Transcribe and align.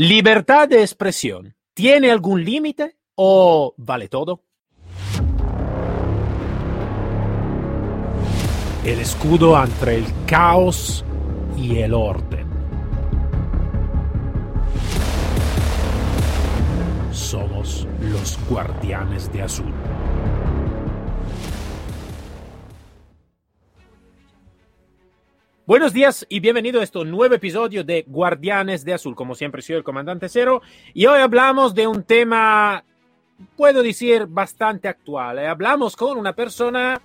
Libertad 0.00 0.68
de 0.68 0.82
expresión. 0.82 1.56
¿Tiene 1.74 2.12
algún 2.12 2.44
límite 2.44 2.98
o 3.16 3.74
vale 3.76 4.06
todo? 4.06 4.44
El 8.84 9.00
escudo 9.00 9.60
entre 9.60 9.96
el 9.96 10.04
caos 10.24 11.04
y 11.56 11.78
el 11.78 11.94
orden. 11.94 12.46
Somos 17.10 17.88
los 18.00 18.38
guardianes 18.48 19.32
de 19.32 19.42
azul. 19.42 19.74
Buenos 25.68 25.92
días 25.92 26.24
y 26.30 26.40
bienvenido 26.40 26.80
a 26.80 26.82
este 26.82 27.04
nuevo 27.04 27.34
episodio 27.34 27.84
de 27.84 28.02
Guardianes 28.08 28.86
de 28.86 28.94
Azul. 28.94 29.14
Como 29.14 29.34
siempre, 29.34 29.60
soy 29.60 29.76
el 29.76 29.84
comandante 29.84 30.26
Cero 30.30 30.62
y 30.94 31.04
hoy 31.04 31.20
hablamos 31.20 31.74
de 31.74 31.86
un 31.86 32.04
tema, 32.04 32.82
puedo 33.54 33.82
decir, 33.82 34.24
bastante 34.24 34.88
actual. 34.88 35.40
Hablamos 35.40 35.94
con 35.94 36.16
una 36.16 36.32
persona, 36.32 37.02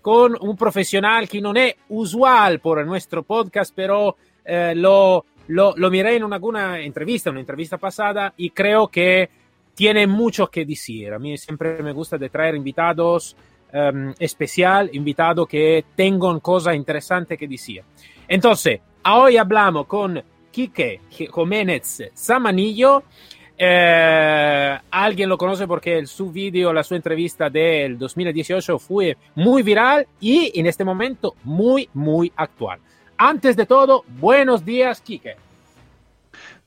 con 0.00 0.38
un 0.40 0.56
profesional 0.56 1.28
que 1.28 1.42
no 1.42 1.52
es 1.52 1.74
usual 1.90 2.60
por 2.60 2.82
nuestro 2.86 3.24
podcast, 3.24 3.74
pero 3.76 4.16
eh, 4.42 4.72
lo, 4.74 5.26
lo, 5.48 5.74
lo, 5.76 5.90
miré 5.90 6.16
en 6.16 6.32
alguna 6.32 6.80
entrevista, 6.80 7.28
una 7.28 7.40
entrevista 7.40 7.76
pasada 7.76 8.32
y 8.38 8.48
creo 8.48 8.88
que 8.88 9.28
tiene 9.74 10.06
mucho 10.06 10.46
que 10.46 10.64
decir. 10.64 11.12
A 11.12 11.18
mí 11.18 11.36
siempre 11.36 11.82
me 11.82 11.92
gusta 11.92 12.16
de 12.16 12.30
traer 12.30 12.54
invitados 12.54 13.36
um, 13.72 14.12
especial, 14.18 14.90
invitado 14.92 15.46
que 15.46 15.84
tengan 15.94 16.40
cosas 16.40 16.74
interesantes 16.74 17.38
que 17.38 17.48
decir. 17.48 17.82
Entonces, 18.26 18.80
hoy 19.04 19.36
hablamos 19.36 19.86
con 19.86 20.22
Quique 20.50 21.00
Jiménez 21.10 22.10
Samanillo. 22.14 23.04
Eh, 23.60 24.78
alguien 24.90 25.28
lo 25.28 25.36
conoce 25.36 25.66
porque 25.66 26.06
su 26.06 26.30
vídeo, 26.30 26.72
la 26.72 26.84
su 26.84 26.94
entrevista 26.94 27.50
del 27.50 27.98
2018 27.98 28.78
fue 28.78 29.16
muy 29.34 29.62
viral 29.62 30.06
y 30.20 30.52
en 30.58 30.66
este 30.66 30.84
momento 30.84 31.34
muy, 31.42 31.88
muy 31.94 32.32
actual. 32.36 32.78
Antes 33.16 33.56
de 33.56 33.66
todo, 33.66 34.04
buenos 34.06 34.64
días, 34.64 35.00
Quique. 35.00 35.34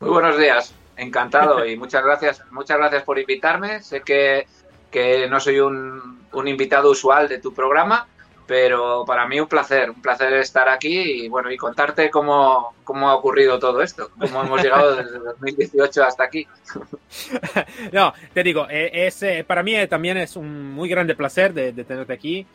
Muy 0.02 0.10
buenos 0.10 0.38
días, 0.38 0.74
encantado 0.98 1.66
y 1.70 1.78
muchas 1.78 2.04
gracias, 2.04 2.44
muchas 2.52 2.78
gracias 2.78 3.04
por 3.04 3.18
invitarme. 3.18 3.82
Sé 3.82 4.02
que 4.02 4.48
que 4.92 5.28
no 5.28 5.40
soy 5.40 5.60
un, 5.60 6.20
un, 6.34 6.48
invitado 6.48 6.92
usual 6.92 7.28
de 7.28 7.40
tu 7.40 7.54
programa, 7.54 8.08
pero 8.46 9.06
para 9.06 9.28
mí 9.28 9.40
un 9.40 9.48
placer, 9.48 9.90
un 9.90 10.02
placer 10.02 10.34
estar 10.34 10.68
aquí 10.68 11.24
y 11.24 11.30
bueno, 11.30 11.50
y 11.52 11.58
contarte 11.58 12.10
cómo, 12.10 12.74
cómo 12.84 13.10
ha 13.10 13.16
ocurrido 13.16 13.58
todo 13.60 13.82
esto, 13.82 14.12
cómo 14.20 14.44
hemos 14.44 14.62
llegado 14.62 14.96
desde 15.04 15.20
2018 15.20 16.04
hasta 16.04 16.24
aquí. 16.24 16.46
No, 17.92 18.14
te 18.34 18.44
digo, 18.44 18.68
eh, 18.70 19.08
es, 19.08 19.22
eh, 19.24 19.44
para 19.46 19.64
mí 19.64 19.76
también 19.88 20.18
es 20.18 20.36
un 20.36 20.74
muy 20.74 20.88
grande 20.88 21.16
placer 21.16 21.54
de, 21.54 21.74
de 21.74 21.84
tenerte 21.84 22.14
aquí. 22.14 22.46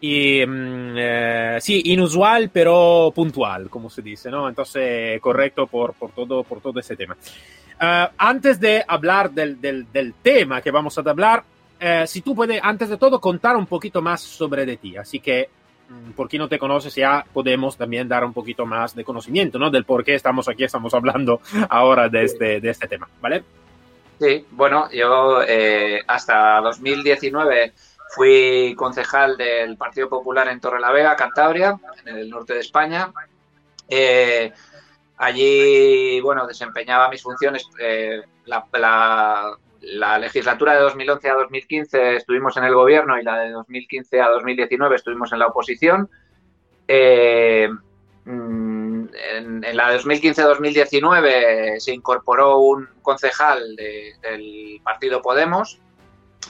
Y 0.00 0.44
mm, 0.46 0.94
eh, 0.96 1.58
sí, 1.60 1.82
inusual 1.86 2.50
pero 2.50 3.12
puntual, 3.14 3.70
como 3.70 3.88
se 3.88 4.02
dice, 4.02 4.30
¿no? 4.30 4.48
Entonces, 4.48 5.20
correcto 5.20 5.66
por, 5.66 5.94
por, 5.94 6.10
todo, 6.10 6.44
por 6.44 6.60
todo 6.60 6.78
ese 6.80 6.96
tema. 6.96 7.16
Uh, 7.80 8.08
antes 8.16 8.58
de 8.58 8.84
hablar 8.86 9.30
del, 9.30 9.60
del, 9.60 9.90
del, 9.92 10.14
tema 10.14 10.62
que 10.62 10.70
vamos 10.70 10.96
a 10.96 11.02
hablar, 11.02 11.44
eh, 11.78 12.06
si 12.06 12.22
tú 12.22 12.34
puedes, 12.34 12.60
antes 12.62 12.88
de 12.88 12.96
todo, 12.96 13.20
contar 13.20 13.56
un 13.56 13.66
poquito 13.66 14.02
más 14.02 14.20
sobre 14.20 14.64
de 14.64 14.76
ti. 14.76 14.96
Así 14.96 15.20
que, 15.20 15.48
mm, 15.88 16.12
por 16.12 16.28
quien 16.28 16.40
no 16.40 16.48
te 16.48 16.58
conoce, 16.58 16.90
ya 16.90 17.24
podemos 17.32 17.76
también 17.76 18.08
dar 18.08 18.24
un 18.24 18.32
poquito 18.32 18.66
más 18.66 18.94
de 18.94 19.04
conocimiento, 19.04 19.58
¿no? 19.58 19.70
Del 19.70 19.84
por 19.84 20.04
qué 20.04 20.14
estamos 20.14 20.48
aquí, 20.48 20.64
estamos 20.64 20.94
hablando 20.94 21.40
ahora 21.70 22.08
de 22.08 22.24
este, 22.24 22.60
de 22.60 22.70
este 22.70 22.88
tema, 22.88 23.08
¿vale? 23.20 23.44
Sí, 24.18 24.46
bueno, 24.50 24.88
yo 24.90 25.42
eh, 25.46 26.02
hasta 26.06 26.60
2019 26.62 27.74
fui 28.14 28.74
concejal 28.74 29.36
del 29.36 29.76
Partido 29.76 30.08
Popular 30.08 30.48
en 30.48 30.60
Torrelavega, 30.60 31.16
Cantabria, 31.16 31.78
en 32.06 32.16
el 32.16 32.30
norte 32.30 32.54
de 32.54 32.60
España. 32.60 33.12
Eh, 33.88 34.50
allí, 35.18 36.20
bueno, 36.20 36.46
desempeñaba 36.46 37.10
mis 37.10 37.22
funciones. 37.22 37.68
Eh, 37.78 38.22
la, 38.46 38.64
la, 38.72 39.56
la 39.80 40.18
legislatura 40.18 40.74
de 40.74 40.80
2011 40.80 41.30
a 41.30 41.34
2015 41.34 42.16
estuvimos 42.16 42.56
en 42.56 42.64
el 42.64 42.74
gobierno 42.74 43.18
y 43.18 43.22
la 43.22 43.38
de 43.40 43.50
2015 43.50 44.20
a 44.20 44.28
2019 44.28 44.96
estuvimos 44.96 45.32
en 45.32 45.38
la 45.38 45.46
oposición. 45.46 46.08
Eh, 46.88 47.68
en, 48.26 49.10
en, 49.62 49.76
la 49.76 49.90
de 49.90 49.98
2015-2019 49.98 51.78
se 51.78 51.92
incorporó 51.92 52.58
un 52.58 52.88
concejal 53.02 53.76
de, 53.76 54.14
del 54.22 54.80
partido 54.82 55.22
Podemos 55.22 55.78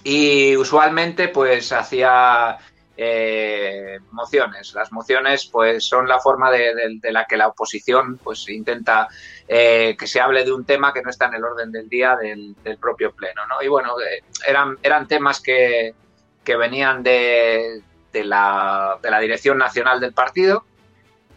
y 0.03 0.57
usualmente 0.57 1.29
pues 1.29 1.73
hacía 1.73 2.59
eh, 2.97 3.99
mociones. 4.13 4.73
Las 4.75 4.91
mociones 4.91 5.47
pues 5.47 5.85
son 5.85 6.09
la 6.09 6.19
forma 6.19 6.51
de, 6.51 6.99
la 7.11 7.27
que 7.27 7.37
la 7.37 7.49
oposición 7.49 8.19
pues 8.23 8.49
intenta 8.49 9.09
eh, 9.47 9.97
que 9.99 10.07
se 10.07 10.21
hable 10.21 10.45
de 10.45 10.53
un 10.53 10.65
tema 10.65 10.93
que 10.93 11.03
no 11.03 11.11
está 11.11 11.27
en 11.27 11.35
el 11.35 11.45
orden 11.45 11.71
del 11.71 11.89
día 11.89 12.17
del, 12.17 12.57
propio 12.81 13.13
pleno. 13.13 13.47
¿no? 13.47 13.63
Y 13.63 13.69
bueno, 13.69 14.01
eh, 14.01 14.23
eran, 14.47 14.79
eran 14.83 15.07
temas 15.07 15.41
que, 15.41 15.95
que 16.43 16.57
venían 16.57 17.03
de, 17.03 17.83
de, 18.13 18.25
la, 18.25 18.99
de 19.03 19.11
la 19.11 19.21
dirección 19.21 19.59
nacional 19.59 20.01
del 20.01 20.15
partido 20.15 20.65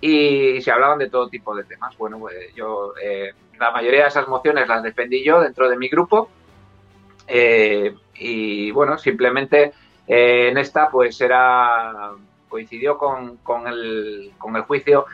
y 0.01 0.61
se 0.61 0.71
hablaban 0.71 0.99
de 0.99 1.09
todo 1.09 1.27
tipo 1.27 1.53
de 1.55 1.65
temas. 1.65 1.97
Bueno, 1.97 2.19
pues 2.19 2.53
yo 2.55 2.93
eh, 3.01 3.33
la 3.59 3.71
mayoría 3.71 4.03
de 4.03 4.07
esas 4.07 4.29
mociones 4.29 4.67
las 4.67 4.81
defendí 4.81 5.25
yo 5.25 5.41
dentro 5.41 5.69
de 5.69 5.77
mi 5.77 5.89
grupo 5.89 6.29
y 7.31 8.71
bueno, 8.71 8.97
simplemente 8.97 9.73
eh, 10.09 10.49
en 10.49 10.57
esta 10.57 10.89
pues 10.89 11.21
era 11.21 12.11
coincidió 12.49 12.97
con, 12.97 13.37
con, 13.37 13.67
el, 13.67 14.33
con 14.37 14.55
el 14.55 14.63
juicio 14.63 15.05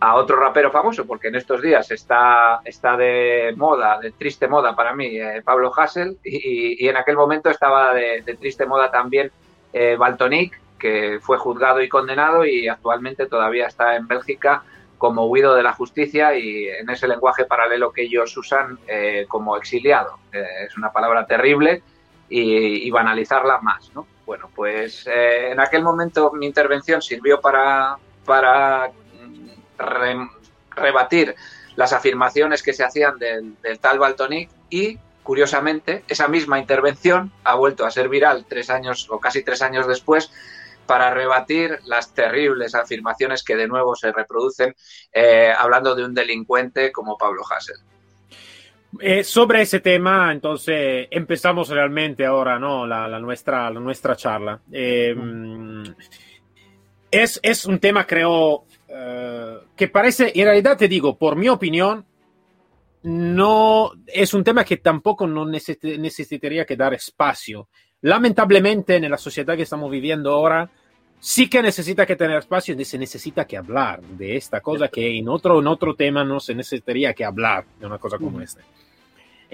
a 0.00 0.16
otro 0.16 0.36
rapero 0.36 0.70
famoso, 0.70 1.06
porque 1.06 1.28
en 1.28 1.36
estos 1.36 1.62
días 1.62 1.90
está, 1.90 2.60
está 2.64 2.96
de 2.96 3.54
moda, 3.56 3.98
de 4.00 4.10
triste 4.10 4.48
moda 4.48 4.76
para 4.76 4.94
mí, 4.94 5.16
eh, 5.18 5.40
Pablo 5.42 5.72
Hassel, 5.74 6.18
y, 6.22 6.86
en 6.86 6.96
aquel 6.96 7.16
momento 7.16 7.48
estaba 7.48 7.94
de, 7.94 8.22
triste 8.38 8.66
moda 8.66 8.90
también 8.90 9.30
eh, 9.72 9.96
Baltonic, 9.96 10.60
que 10.78 11.18
fue 11.22 11.38
juzgado 11.38 11.80
y 11.80 11.88
condenado 11.88 12.44
y 12.44 12.68
actualmente 12.68 13.26
todavía 13.26 13.66
está 13.66 13.96
en 13.96 14.06
Bélgica 14.06 14.64
como 14.98 15.26
huido 15.26 15.54
de 15.54 15.62
la 15.62 15.72
justicia 15.72 16.36
y 16.36 16.68
en 16.68 16.90
ese 16.90 17.08
lenguaje 17.08 17.44
paralelo 17.46 17.92
que 17.92 18.02
ellos 18.02 18.36
usan 18.36 18.78
eh, 18.86 19.24
como 19.28 19.56
exiliado. 19.56 20.18
Eh, 20.32 20.44
es 20.66 20.76
una 20.76 20.92
palabra 20.92 21.26
terrible 21.26 21.82
y, 22.28 22.86
y 22.86 22.90
banalizarla 22.90 23.60
más, 23.60 23.90
¿no? 23.94 24.06
Bueno, 24.26 24.50
pues 24.54 25.06
eh, 25.06 25.50
en 25.52 25.60
aquel 25.60 25.82
momento 25.82 26.32
mi 26.32 26.46
intervención 26.46 27.02
sirvió 27.02 27.40
para, 27.40 27.98
para 28.24 28.90
re, 29.78 30.16
rebatir 30.70 31.34
las 31.76 31.92
afirmaciones 31.92 32.62
que 32.62 32.72
se 32.72 32.84
hacían 32.84 33.18
del, 33.18 33.60
del 33.60 33.78
tal 33.78 33.98
Baltonic 33.98 34.48
y, 34.70 34.98
curiosamente, 35.22 36.04
esa 36.08 36.28
misma 36.28 36.58
intervención 36.58 37.32
ha 37.44 37.54
vuelto 37.54 37.84
a 37.84 37.90
ser 37.90 38.08
viral 38.08 38.46
tres 38.48 38.70
años 38.70 39.08
o 39.10 39.20
casi 39.20 39.42
tres 39.42 39.60
años 39.60 39.86
después 39.86 40.30
para 40.86 41.10
rebatir 41.10 41.78
las 41.84 42.12
terribles 42.12 42.74
afirmaciones 42.74 43.42
que 43.42 43.56
de 43.56 43.68
nuevo 43.68 43.94
se 43.96 44.12
reproducen 44.12 44.74
eh, 45.12 45.52
hablando 45.56 45.94
de 45.94 46.04
un 46.04 46.14
delincuente 46.14 46.92
como 46.92 47.16
Pablo 47.16 47.42
Hassel. 47.50 47.78
Eh, 49.00 49.24
sobre 49.24 49.62
ese 49.62 49.80
tema, 49.80 50.30
entonces 50.32 51.08
empezamos 51.10 51.68
realmente 51.68 52.24
ahora 52.24 52.58
¿no? 52.58 52.86
la, 52.86 53.08
la 53.08 53.18
nuestra, 53.18 53.70
la 53.70 53.80
nuestra 53.80 54.14
charla. 54.14 54.60
Eh, 54.70 55.14
mm. 55.14 55.82
es, 57.10 57.40
es, 57.42 57.66
un 57.66 57.78
tema, 57.78 58.06
creo, 58.06 58.54
uh, 58.54 58.64
que 59.74 59.88
parece, 59.88 60.32
en 60.34 60.44
realidad 60.44 60.76
te 60.76 60.88
digo, 60.88 61.16
por 61.16 61.36
mi 61.36 61.48
opinión, 61.48 62.04
no 63.02 63.92
es 64.06 64.32
un 64.32 64.44
tema 64.44 64.64
que 64.64 64.78
tampoco 64.78 65.26
no 65.26 65.44
necesitaría, 65.44 65.98
necesitaría 65.98 66.64
que 66.64 66.76
dar 66.76 66.94
espacio. 66.94 67.68
Lamentablemente, 68.02 68.96
en 68.96 69.10
la 69.10 69.18
sociedad 69.18 69.56
que 69.56 69.62
estamos 69.62 69.90
viviendo 69.90 70.32
ahora, 70.32 70.70
sí 71.18 71.48
que 71.48 71.62
necesita 71.62 72.04
que 72.04 72.16
tener 72.16 72.38
espacio 72.38 72.74
y 72.78 72.84
se 72.84 72.98
necesita 72.98 73.46
que 73.46 73.56
hablar 73.56 74.02
de 74.02 74.36
esta 74.36 74.60
cosa 74.60 74.88
que 74.88 75.18
en 75.18 75.28
otro, 75.28 75.58
en 75.58 75.66
otro 75.66 75.94
tema 75.94 76.22
no 76.22 76.38
se 76.38 76.54
necesitaría 76.54 77.14
que 77.14 77.24
hablar 77.24 77.64
de 77.80 77.86
una 77.86 77.98
cosa 77.98 78.18
como 78.18 78.40
esta. 78.40 78.60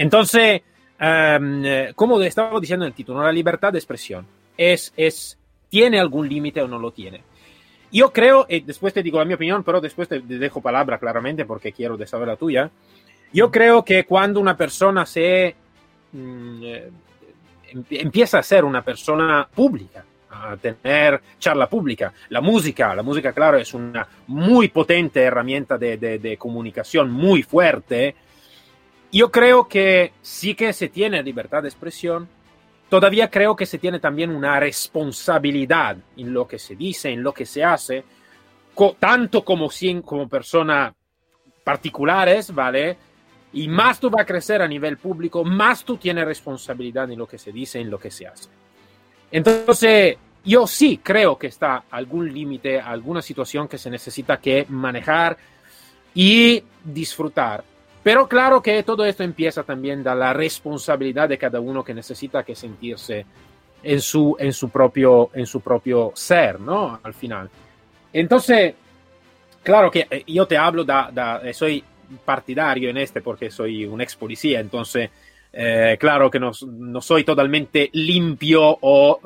Entonces, 0.01 0.63
um, 0.99 1.63
como 1.95 2.19
estaba 2.23 2.59
diciendo 2.59 2.87
en 2.87 2.89
el 2.89 2.95
título, 2.95 3.23
la 3.23 3.31
libertad 3.31 3.71
de 3.71 3.79
expresión 3.79 4.27
es, 4.57 4.95
es, 4.97 5.39
tiene 5.69 6.01
algún 6.01 6.27
límite 6.27 6.63
o 6.63 6.69
no 6.69 6.79
lo 6.79 6.91
tiene. 6.91 7.23
Yo 7.93 8.11
creo, 8.11 8.47
y 8.49 8.61
después 8.61 8.95
te 8.95 9.03
digo 9.03 9.19
la 9.19 9.27
mi 9.27 9.35
opinión, 9.35 9.63
pero 9.63 9.79
después 9.79 10.09
te, 10.09 10.21
dejo 10.21 10.63
palabra 10.63 10.99
claramente 10.99 11.45
porque 11.45 11.73
quiero 11.73 11.99
saber 12.07 12.29
la 12.29 12.37
tuya. 12.37 12.71
Yo 13.31 13.51
creo 13.51 13.85
que 13.85 14.07
cuando 14.07 14.41
una 14.41 14.57
persona 14.57 15.05
se 15.05 15.55
mm, 16.13 16.63
eh, 16.65 16.91
empieza 17.91 18.39
a 18.39 18.43
ser 18.43 18.65
una 18.65 18.81
persona 18.81 19.47
pública, 19.55 20.03
a 20.31 20.57
tener 20.57 21.21
charla 21.39 21.69
pública. 21.69 22.11
La 22.31 22.41
música, 22.41 22.95
la 22.95 23.03
música, 23.03 23.35
claro, 23.35 23.59
es 23.59 23.75
una 23.75 24.09
muy 24.29 24.69
potente 24.69 25.21
herramienta 25.21 25.77
de, 25.77 25.99
de, 25.99 26.19
de 26.19 26.39
comunicación, 26.39 27.11
muy 27.11 27.43
fuerte. 27.43 28.15
Yo 29.13 29.31
creo 29.31 29.69
que 29.69 30.13
sí 30.23 30.55
que 30.55 30.73
se 30.73 30.89
tiene 30.89 31.23
libertad 31.23 31.63
de 31.63 31.69
expresión, 31.69 32.29
todavía 32.89 33.31
creo 33.31 33.57
que 33.57 33.67
se 33.67 33.79
tiene 33.79 33.99
también 34.01 34.31
una 34.31 34.59
responsabilidad 34.61 35.97
en 36.17 36.33
lo 36.33 36.47
que 36.47 36.59
se 36.59 36.77
dice, 36.77 37.11
en 37.11 37.23
lo 37.23 37.33
que 37.33 37.47
se 37.47 37.65
hace, 37.65 38.05
tanto 38.99 39.45
como, 39.45 39.69
como 40.05 40.29
persona 40.29 40.95
particulares, 41.65 42.55
¿vale? 42.55 42.97
Y 43.53 43.69
más 43.69 43.99
tú 43.99 44.11
vas 44.11 44.23
a 44.23 44.27
crecer 44.27 44.63
a 44.63 44.69
nivel 44.69 44.97
público, 44.97 45.45
más 45.45 45.85
tú 45.85 45.97
tienes 45.97 46.25
responsabilidad 46.25 47.11
en 47.11 47.19
lo 47.19 47.27
que 47.27 47.39
se 47.39 47.53
dice, 47.53 47.81
en 47.81 47.91
lo 47.91 47.99
que 47.99 48.11
se 48.11 48.27
hace. 48.27 48.49
Entonces, 49.31 50.17
yo 50.45 50.67
sí 50.67 51.01
creo 51.03 51.37
que 51.39 51.49
está 51.49 51.85
algún 51.91 52.33
límite, 52.33 52.81
alguna 52.81 53.23
situación 53.23 53.69
que 53.69 53.79
se 53.79 53.91
necesita 53.91 54.39
que 54.39 54.67
manejar 54.69 55.37
y 56.15 56.63
disfrutar. 56.85 57.65
Pero 58.03 58.27
claro 58.27 58.63
que 58.63 58.83
todo 58.83 59.05
esto 59.05 59.23
empieza 59.23 59.63
también 59.63 60.03
de 60.03 60.15
la 60.15 60.33
responsabilidad 60.33 61.29
de 61.29 61.37
cada 61.37 61.61
uno 61.61 61.85
que 61.85 61.93
necesita 61.93 62.43
que 62.43 62.55
sentirse 62.55 63.27
en 63.83 64.01
su, 64.01 64.37
en 64.39 64.53
su, 64.53 64.71
propio, 64.71 65.31
en 65.35 65.47
su 65.47 65.61
propio 65.61 66.13
ser, 66.15 66.61
¿no? 66.61 66.99
Al 67.03 67.15
final. 67.15 67.51
Entonces, 68.13 68.75
claro 69.63 69.91
que 69.91 70.07
eh, 70.11 70.25
yo 70.27 70.47
te 70.47 70.57
hablo, 70.57 70.85
da, 70.85 71.41
eh, 71.45 71.53
soy 71.53 71.85
partidario 72.25 72.91
en 72.91 72.97
este 72.97 73.21
porque 73.21 73.51
soy 73.51 73.85
un 73.85 74.01
ex 74.01 74.17
policía, 74.17 74.61
entonces, 74.61 75.11
eh, 75.53 75.97
claro 76.01 76.31
que 76.31 76.41
no, 76.41 76.53
no, 76.67 77.01
soy 77.01 77.25
totalmente 77.25 77.91
limpio 77.93 78.63
o, 78.81 79.21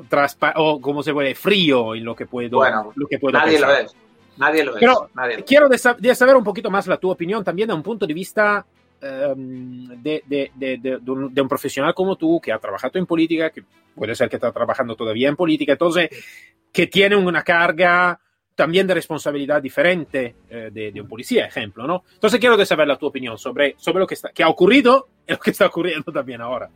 o 0.56 0.81
como 0.81 1.03
se 1.03 1.12
puede, 1.12 1.35
frío 1.35 1.94
en 1.94 2.05
lo 2.05 2.15
que 2.15 2.26
puedo, 2.26 2.59
bueno, 2.59 2.93
lo 2.94 3.06
que 3.06 3.19
puedo 3.19 3.38
nadie 3.38 3.59
lo 3.59 3.73
es. 3.73 3.94
Nadie 4.36 4.64
lo 4.64 4.75
Pero 4.75 5.10
Nadie 5.14 5.44
quiero 5.44 5.69
de, 5.69 5.78
saber 5.78 6.36
un 6.36 6.44
poquito 6.44 6.70
más 6.70 6.86
la 6.86 6.96
tu 6.96 7.10
opinión 7.10 7.44
también 7.44 7.69
de 7.69 7.75
un 7.75 7.82
punto 7.82 8.06
de 8.06 8.14
vista 8.14 8.64
um, 9.02 9.88
de, 10.02 10.22
de, 10.26 10.50
de, 10.54 11.00
un, 11.06 11.32
de, 11.32 11.40
un, 11.40 11.48
profesional 11.48 11.94
como 11.94 12.16
tú 12.16 12.40
que 12.40 12.52
ha 12.52 12.58
trabajado 12.58 12.98
en 12.98 13.06
política, 13.06 13.50
que 13.50 13.64
puede 13.94 14.14
ser 14.14 14.28
que 14.28 14.36
está 14.36 14.52
trabajando 14.52 14.96
todavía 14.96 15.28
en 15.28 15.36
política, 15.36 15.72
entonces 15.72 16.10
que 16.72 16.86
tiene 16.88 17.16
una 17.16 17.42
carga 17.42 18.19
también 18.54 18.86
de 18.86 18.94
responsabilidad 18.94 19.60
diferente 19.60 20.37
eh, 20.48 20.70
de, 20.72 21.00
un 21.00 21.08
policía, 21.08 21.46
ejemplo, 21.46 21.87
¿no? 21.87 22.04
Entonces 22.12 22.38
quiero 22.38 22.62
saber 22.64 22.87
la 22.87 22.96
tu 22.96 23.06
opinión 23.06 23.37
sobre, 23.37 23.75
sobre 23.78 24.00
lo 24.00 24.06
que, 24.06 24.14
está, 24.14 24.30
que 24.30 24.42
ha 24.42 24.48
ocurrido 24.48 25.08
y 25.26 25.32
lo 25.32 25.38
que 25.38 25.50
está 25.50 25.66
ocurriendo 25.66 26.12
también 26.12 26.40
ahora. 26.40 26.70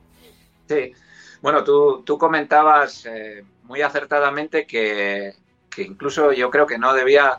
Sí, 0.68 0.92
bueno, 1.40 1.62
tú, 1.62 2.02
tú 2.04 2.18
comentabas 2.18 3.06
eh, 3.06 3.44
muy 3.64 3.82
acertadamente 3.82 4.66
que, 4.66 5.34
que, 5.78 5.84
incluso 5.84 6.32
yo 6.32 6.50
creo 6.50 6.66
que 6.66 6.78
no 6.78 6.92
debía, 6.92 7.38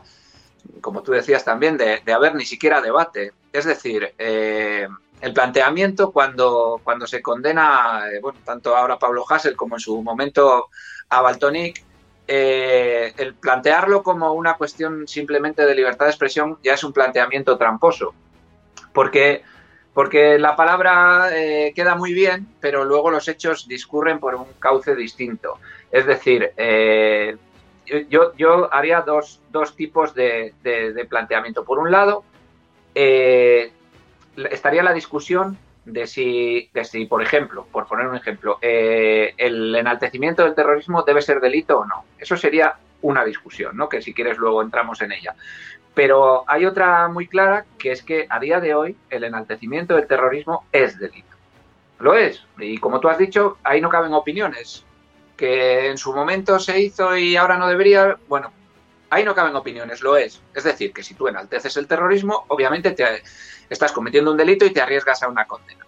como 0.80 1.02
tú 1.02 1.12
decías 1.12 1.44
también, 1.44 1.76
de, 1.76 2.00
haber 2.12 2.34
ni 2.34 2.44
siquiera 2.44 2.80
debate. 2.80 3.32
Es 3.52 3.66
decir, 3.66 4.14
eh, 4.18 4.88
el 5.20 5.32
planteamiento 5.32 6.10
cuando, 6.10 6.80
cuando 6.82 7.06
se 7.06 7.20
condena, 7.20 8.04
bueno, 8.22 8.38
tanto 8.44 8.76
ahora 8.76 8.98
Pablo 8.98 9.24
Hassel 9.28 9.56
como 9.56 9.76
en 9.76 9.80
su 9.80 10.02
momento 10.02 10.68
a 11.10 11.20
Baltonic, 11.20 11.84
eh, 12.26 13.12
el 13.16 13.34
plantearlo 13.34 14.04
como 14.04 14.32
una 14.34 14.54
cuestión 14.54 15.08
simplemente 15.08 15.66
de 15.66 15.74
libertad 15.74 16.06
de 16.06 16.12
expresión 16.12 16.58
ya 16.62 16.74
es 16.74 16.84
un 16.84 16.92
planteamiento 16.92 17.58
tramposo, 17.58 18.14
porque, 18.92 19.42
porque 19.92 20.38
la 20.38 20.54
palabra 20.54 21.30
eh, 21.32 21.72
queda 21.74 21.96
muy 21.96 22.14
bien, 22.14 22.46
pero 22.60 22.84
luego 22.84 23.10
los 23.10 23.26
hechos 23.26 23.66
discurren 23.66 24.20
por 24.20 24.36
un 24.36 24.46
cauce 24.60 24.94
distinto. 24.94 25.58
Es 25.90 26.06
decir, 26.06 26.52
eh, 26.56 27.36
yo, 28.08 28.34
yo, 28.36 28.72
haría 28.72 29.00
dos, 29.02 29.40
dos 29.50 29.76
tipos 29.76 30.14
de, 30.14 30.54
planteamiento. 31.08 31.64
Por 31.64 31.78
un 31.78 31.90
lado, 31.90 32.24
estaría 32.94 34.82
la 34.82 34.92
discusión 34.92 35.58
de 35.84 36.06
si, 36.06 36.70
de 36.72 36.84
si, 36.84 37.06
por 37.06 37.22
ejemplo, 37.22 37.66
por 37.70 37.86
poner 37.86 38.06
un 38.06 38.16
ejemplo, 38.16 38.58
eh, 38.60 39.34
el 39.36 39.74
enaltecimiento 39.74 40.44
del 40.44 40.54
terrorismo 40.54 41.02
debe 41.02 41.22
ser 41.22 41.40
delito 41.40 41.78
o 41.78 41.84
no. 41.84 42.04
Eso 42.18 42.36
sería 42.36 42.74
una 43.02 43.24
discusión, 43.24 43.76
¿no? 43.76 43.88
Que 43.88 44.02
si 44.02 44.12
quieres 44.12 44.38
luego 44.38 44.62
entramos 44.62 45.00
en 45.02 45.12
ella. 45.12 45.34
Pero 45.94 46.44
hay 46.46 46.66
otra 46.66 47.08
muy 47.08 47.26
clara, 47.26 47.64
que 47.78 47.92
es 47.92 48.02
que 48.02 48.26
a 48.28 48.38
día 48.38 48.60
de 48.60 48.74
hoy 48.74 48.96
el 49.08 49.24
enaltecimiento 49.24 49.96
del 49.96 50.06
terrorismo 50.06 50.64
es 50.72 50.98
delito. 50.98 51.36
Lo 51.98 52.14
es. 52.14 52.44
Y 52.58 52.78
como 52.78 53.00
tú 53.00 53.08
has 53.08 53.18
dicho, 53.18 53.58
ahí 53.62 53.80
no 53.80 53.88
caben 53.88 54.14
opiniones. 54.14 54.84
Que 55.40 55.88
en 55.88 55.96
su 55.96 56.12
momento 56.12 56.58
se 56.58 56.78
hizo 56.78 57.16
y 57.16 57.34
ahora 57.34 57.56
no 57.56 57.66
debería, 57.66 58.18
bueno, 58.28 58.52
ahí 59.08 59.24
no 59.24 59.34
caben 59.34 59.56
opiniones, 59.56 60.02
lo 60.02 60.18
es. 60.18 60.42
Es 60.54 60.64
decir, 60.64 60.92
que 60.92 61.02
si 61.02 61.14
tú 61.14 61.28
enalteces 61.28 61.78
el 61.78 61.86
terrorismo, 61.86 62.44
obviamente 62.48 62.90
te, 62.90 63.22
estás 63.70 63.90
cometiendo 63.90 64.32
un 64.32 64.36
delito 64.36 64.66
y 64.66 64.70
te 64.70 64.82
arriesgas 64.82 65.22
a 65.22 65.28
una 65.28 65.46
condena. 65.46 65.86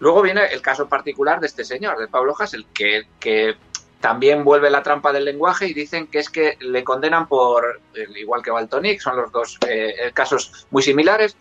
Luego 0.00 0.20
viene 0.20 0.46
el 0.46 0.60
caso 0.62 0.88
particular 0.88 1.38
de 1.38 1.46
este 1.46 1.64
señor, 1.64 1.96
de 1.98 2.08
Pablo 2.08 2.34
Hassel, 2.36 2.66
que, 2.74 3.04
que 3.20 3.54
también 4.00 4.42
vuelve 4.42 4.68
la 4.68 4.82
trampa 4.82 5.12
del 5.12 5.24
lenguaje 5.24 5.68
y 5.68 5.74
dicen 5.74 6.08
que 6.08 6.18
es 6.18 6.28
que 6.28 6.56
le 6.58 6.82
condenan 6.82 7.28
por, 7.28 7.80
igual 8.16 8.42
que 8.42 8.50
Baltonic, 8.50 9.00
son 9.00 9.16
los 9.16 9.30
dos 9.30 9.58
eh, 9.68 10.10
casos 10.12 10.66
muy 10.70 10.82
similares, 10.82 11.36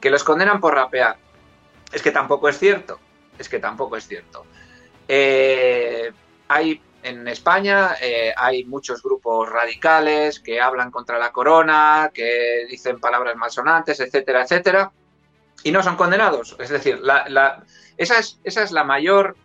que 0.00 0.10
los 0.10 0.24
condenan 0.24 0.60
por 0.60 0.74
rapear. 0.74 1.18
Es 1.92 2.00
que 2.00 2.10
tampoco 2.10 2.48
es 2.48 2.58
cierto, 2.58 2.98
es 3.38 3.48
que 3.48 3.58
tampoco 3.58 3.96
es 3.96 4.08
cierto. 4.08 4.46
Eh, 5.06 6.10
hay 6.50 6.82
en 7.02 7.26
España 7.28 7.96
eh, 8.02 8.34
hay 8.36 8.64
muchos 8.64 9.02
grupos 9.02 9.48
radicales 9.48 10.38
que 10.38 10.60
hablan 10.60 10.90
contra 10.90 11.18
la 11.18 11.32
corona, 11.32 12.10
que 12.12 12.66
dicen 12.68 13.00
palabras 13.00 13.36
malsonantes, 13.36 14.00
etcétera, 14.00 14.42
etcétera 14.42 14.92
y 15.62 15.72
no 15.72 15.82
son 15.82 15.96
condenados. 15.96 16.56
Es 16.58 16.70
decir, 16.70 17.00
esa, 17.96 18.18
es, 18.18 18.72
la 18.72 18.84
mayor 18.84 19.36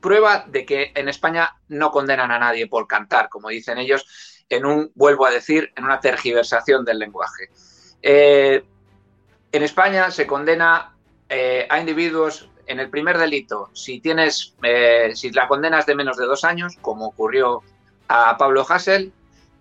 prueba 0.00 0.44
de 0.46 0.64
que 0.64 0.92
en 0.94 1.08
España 1.08 1.56
no 1.68 1.90
condenan 1.90 2.30
a 2.30 2.38
nadie 2.38 2.66
por 2.66 2.86
cantar, 2.86 3.28
como 3.28 3.48
dicen 3.48 3.78
ellos, 3.78 4.44
en 4.48 4.64
un, 4.64 4.90
vuelvo 4.94 5.26
a 5.26 5.30
decir, 5.30 5.72
en 5.76 5.84
una 5.84 6.00
tergiversación 6.00 6.84
del 6.84 6.98
lenguaje. 6.98 7.50
Eh, 8.02 8.64
en 9.52 9.62
España 9.62 10.10
se 10.10 10.26
condena 10.26 10.94
eh, 11.28 11.66
a 11.68 11.78
individuos 11.78 12.49
en 12.70 12.80
el 12.80 12.88
primer 12.88 13.18
delito, 13.18 13.70
si 13.72 14.00
tienes, 14.00 14.54
eh, 14.62 15.12
si 15.14 15.30
la 15.30 15.48
condena 15.48 15.80
es 15.80 15.86
de 15.86 15.94
menos 15.94 16.16
de 16.16 16.26
dos 16.26 16.44
años, 16.44 16.76
como 16.80 17.06
ocurrió 17.06 17.62
a 18.08 18.36
Pablo 18.38 18.64
Hassel, 18.68 19.12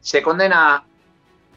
se 0.01 0.21
condena 0.21 0.83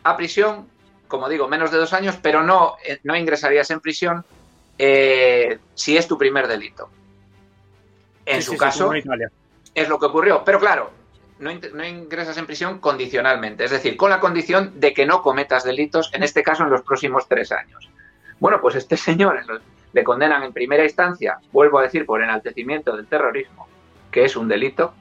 a 0.04 0.16
prisión 0.16 0.72
como 1.12 1.28
digo, 1.28 1.46
menos 1.46 1.70
de 1.70 1.76
dos 1.76 1.92
años, 1.92 2.18
pero 2.22 2.42
no, 2.42 2.76
eh, 2.86 2.98
no 3.02 3.14
ingresarías 3.14 3.70
en 3.70 3.80
prisión 3.80 4.24
eh, 4.78 5.58
si 5.74 5.94
es 5.94 6.08
tu 6.08 6.16
primer 6.16 6.48
delito. 6.48 6.88
En 8.24 8.40
su 8.40 8.56
caso, 8.56 8.90
es 8.94 9.88
lo 9.90 9.98
que 9.98 10.06
ocurrió. 10.06 10.42
Pero 10.42 10.58
claro, 10.58 10.90
no, 11.38 11.50
ingresas 11.84 12.38
en 12.38 12.46
prisión 12.46 12.78
condicionalmente, 12.78 13.64
es 13.64 13.72
decir, 13.72 13.98
con 13.98 14.08
la 14.08 14.20
condición 14.20 14.80
de 14.80 14.94
que 14.94 15.04
no 15.04 15.20
cometas 15.20 15.64
delitos, 15.64 16.08
en 16.14 16.22
este 16.22 16.42
caso 16.42 16.62
en 16.62 16.70
los 16.70 16.80
próximos 16.80 17.28
tres 17.28 17.52
años. 17.52 17.90
Bueno, 18.40 18.62
pues 18.62 18.76
este 18.76 18.96
señor 19.08 19.44
le 19.92 20.04
condenan 20.04 20.42
en 20.42 20.52
primera 20.52 20.84
instancia, 20.84 21.38
vuelvo 21.52 21.78
a 21.78 21.82
decir, 21.82 22.06
por 22.06 22.22
enaltecimiento 22.22 22.96
del 22.96 23.06
terrorismo, 23.06 23.68
que 24.10 24.24
es 24.24 24.36
un 24.36 24.48
delito, 24.48 24.94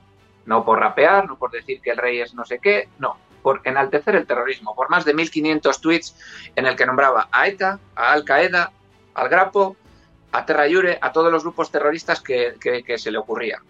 no 0.45 0.65
por 0.65 0.79
rapear, 0.79 1.27
no 1.27 1.37
por 1.37 1.51
decir 1.51 1.81
que 1.81 1.91
el 1.91 1.97
rey 1.97 2.19
es 2.19 2.33
no 2.33 2.45
sé 2.45 2.59
qué, 2.59 2.89
no, 2.99 3.17
por 3.41 3.61
enaltecer 3.63 4.15
el 4.15 4.25
terrorismo, 4.25 4.75
por 4.75 4.89
más 4.89 5.05
de 5.05 5.15
1.500 5.15 5.79
tweets 5.79 6.15
en 6.55 6.65
el 6.65 6.75
que 6.75 6.85
nombraba 6.85 7.29
a 7.31 7.47
ETA, 7.47 7.79
a 7.95 8.11
Al 8.11 8.23
Qaeda, 8.23 8.71
al 9.13 9.29
Grapo, 9.29 9.75
a 10.31 10.45
Terra 10.45 10.67
Yure, 10.67 10.97
a 11.01 11.11
todos 11.11 11.31
los 11.31 11.43
grupos 11.43 11.71
terroristas 11.71 12.21
que, 12.21 12.55
se 12.97 13.11
le 13.11 13.17
ocurría. 13.17 13.61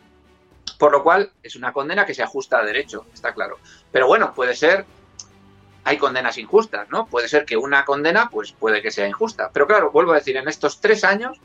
Por 0.77 0.91
lo 0.91 1.03
cual 1.03 1.31
es 1.43 1.55
una 1.55 1.73
condena 1.73 2.05
que 2.05 2.13
se 2.13 2.23
ajusta 2.23 2.59
a 2.59 2.65
derecho, 2.65 3.05
está 3.13 3.33
claro. 3.33 3.57
Pero 3.91 4.07
bueno, 4.07 4.33
puede 4.33 4.55
ser, 4.55 4.85
hay 5.83 5.97
condenas 5.97 6.37
injustas, 6.37 6.89
¿no? 6.89 7.07
Puede 7.07 7.27
ser 7.27 7.45
que 7.45 7.57
una 7.57 7.85
condena, 7.85 8.29
pues 8.29 8.51
puede 8.51 8.81
que 8.81 8.91
sea 8.91 9.07
injusta. 9.07 9.49
Pero 9.51 9.67
claro, 9.67 9.91
vuelvo 9.91 10.11
a 10.11 10.15
decir, 10.15 10.37
en 10.37 10.47
estos 10.47 10.79
tres 10.79 11.03
años 11.03 11.39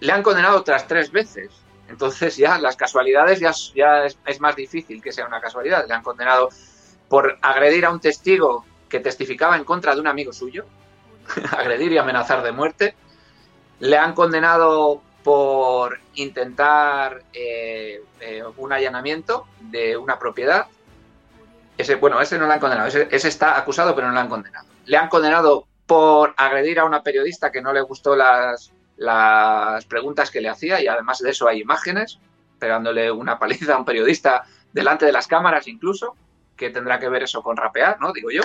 le 0.00 0.12
han 0.12 0.22
condenado 0.22 0.58
otras 0.58 0.86
tres 0.86 1.10
veces. 1.12 1.50
Entonces 1.88 2.36
ya 2.36 2.58
las 2.58 2.76
casualidades 2.76 3.40
ya, 3.40 3.52
ya 3.74 4.06
es, 4.06 4.18
es, 4.26 4.40
más 4.40 4.56
difícil 4.56 5.02
que 5.02 5.12
sea 5.12 5.26
una 5.26 5.40
casualidad. 5.40 5.86
Le 5.86 5.94
han 5.94 6.02
condenado 6.02 6.48
por 7.08 7.38
agredir 7.42 7.84
a 7.84 7.90
un 7.90 8.00
testigo 8.00 8.64
que 8.88 9.00
testificaba 9.00 9.56
en 9.56 9.64
contra 9.64 9.94
de 9.94 10.00
un 10.00 10.06
amigo 10.06 10.32
suyo, 10.32 10.64
agredir 11.50 11.92
y 11.92 11.98
amenazar 11.98 12.42
de 12.42 12.52
muerte. 12.52 12.94
Le 13.80 13.98
han 13.98 14.14
condenado 14.14 15.02
por 15.24 15.98
intentar 16.14 17.22
eh, 17.32 18.02
eh, 18.20 18.42
un 18.56 18.72
allanamiento 18.72 19.46
de 19.58 19.96
una 19.96 20.18
propiedad. 20.18 20.66
Ese, 21.76 21.96
bueno, 21.96 22.20
ese 22.20 22.38
no 22.38 22.46
lo 22.46 22.52
han 22.52 22.60
condenado, 22.60 22.88
ese, 22.88 23.28
está 23.28 23.58
acusado 23.58 23.94
pero 23.94 24.08
no 24.08 24.14
lo 24.14 24.20
han 24.20 24.28
condenado. 24.28 24.66
Le 24.86 24.96
han 24.96 25.08
condenado 25.08 25.66
por 25.86 26.34
agredir 26.36 26.78
a 26.78 26.84
una 26.84 27.02
periodista 27.02 27.50
que 27.50 27.60
no 27.60 27.72
le 27.72 27.80
gustó 27.80 28.14
las, 28.16 28.72
las 28.96 29.84
preguntas 29.86 30.30
que 30.30 30.40
le 30.40 30.48
hacía 30.48 30.80
y 30.80 30.86
además 30.86 31.18
de 31.18 31.30
eso 31.30 31.48
hay 31.48 31.60
imágenes, 31.60 32.18
pegándole 32.58 33.10
una 33.10 33.38
paliza 33.38 33.74
a 33.74 33.78
un 33.78 33.84
periodista 33.84 34.44
delante 34.72 35.04
de 35.06 35.12
las 35.12 35.26
cámaras 35.26 35.68
incluso 35.68 36.16
que 36.56 36.70
tendrá 36.70 36.98
que 36.98 37.08
ver 37.08 37.24
eso 37.24 37.42
con 37.42 37.56
rapear, 37.56 38.00
¿no? 38.00 38.12
Digo 38.12 38.30
yo. 38.30 38.42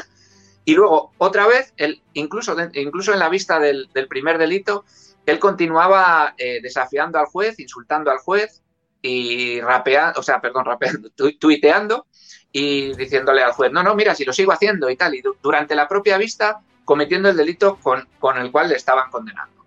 Y 0.65 0.75
luego, 0.75 1.13
otra 1.17 1.47
vez, 1.47 1.73
el, 1.77 2.01
incluso, 2.13 2.55
incluso 2.73 3.13
en 3.13 3.19
la 3.19 3.29
vista 3.29 3.59
del, 3.59 3.89
primer 4.09 4.37
delito, 4.37 4.85
él 5.25 5.39
continuaba 5.39 6.33
eh, 6.37 6.59
desafiando 6.61 7.19
al 7.19 7.25
juez, 7.25 7.59
insultando 7.59 8.11
al 8.11 8.19
juez 8.19 8.61
y 9.01 9.61
rapeando, 9.61 10.19
o 10.19 10.23
sea, 10.23 10.39
perdón, 10.41 10.65
rapeando, 10.65 11.09
tuiteando 11.39 12.07
y 12.51 12.93
diciéndole 12.95 13.43
al 13.43 13.51
juez, 13.51 13.71
no, 13.71 13.83
no, 13.83 13.95
mira, 13.95 14.15
si 14.15 14.25
lo 14.25 14.33
sigo 14.33 14.51
haciendo 14.51 14.89
y 14.89 14.95
tal, 14.95 15.15
y 15.15 15.21
durante 15.41 15.75
la 15.75 15.87
propia 15.87 16.17
vista 16.17 16.61
cometiendo 16.83 17.29
el 17.29 17.37
delito 17.37 17.77
con, 17.81 18.07
con 18.19 18.37
el 18.37 18.51
cual 18.51 18.69
le 18.69 18.75
estaban 18.75 19.11
condenando. 19.11 19.63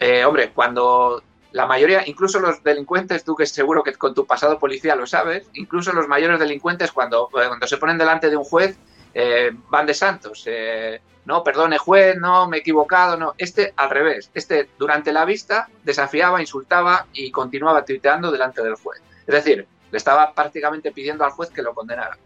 Eh, 0.00 0.24
hombre, 0.24 0.50
cuando 0.50 1.22
la 1.52 1.66
mayoría, 1.66 2.02
incluso 2.06 2.40
los 2.40 2.62
delincuentes, 2.64 3.22
tú 3.24 3.36
que 3.36 3.46
seguro 3.46 3.84
que 3.84 3.92
con 3.92 4.14
tu 4.14 4.26
pasado 4.26 4.58
policía 4.58 4.96
lo 4.96 5.06
sabes, 5.06 5.48
incluso 5.54 5.92
los 5.92 6.08
mayores 6.08 6.40
delincuentes 6.40 6.90
cuando, 6.90 7.28
cuando 7.30 7.66
se 7.66 7.76
ponen 7.76 7.98
delante 7.98 8.30
de 8.30 8.36
un 8.36 8.44
juez 8.44 8.76
eh, 9.14 9.52
van 9.68 9.86
de 9.86 9.94
santos. 9.94 10.42
Eh, 10.46 11.00
no, 11.24 11.44
perdone 11.44 11.78
juez, 11.78 12.16
no, 12.16 12.48
me 12.48 12.56
he 12.56 12.60
equivocado, 12.60 13.16
no. 13.16 13.34
Este 13.38 13.72
al 13.76 13.90
revés. 13.90 14.30
Este 14.34 14.68
durante 14.78 15.12
la 15.12 15.24
vista 15.24 15.68
desafiaba, 15.84 16.40
insultaba 16.40 17.06
y 17.12 17.30
continuaba 17.30 17.84
tuiteando 17.84 18.30
delante 18.30 18.62
del 18.62 18.74
juez. 18.74 19.00
Es 19.26 19.34
decir, 19.34 19.66
le 19.90 19.98
estaba 19.98 20.34
prácticamente 20.34 20.90
pidiendo 20.90 21.24
al 21.24 21.30
juez 21.30 21.50
que 21.50 21.62
lo 21.62 21.74
condenara. 21.74 22.18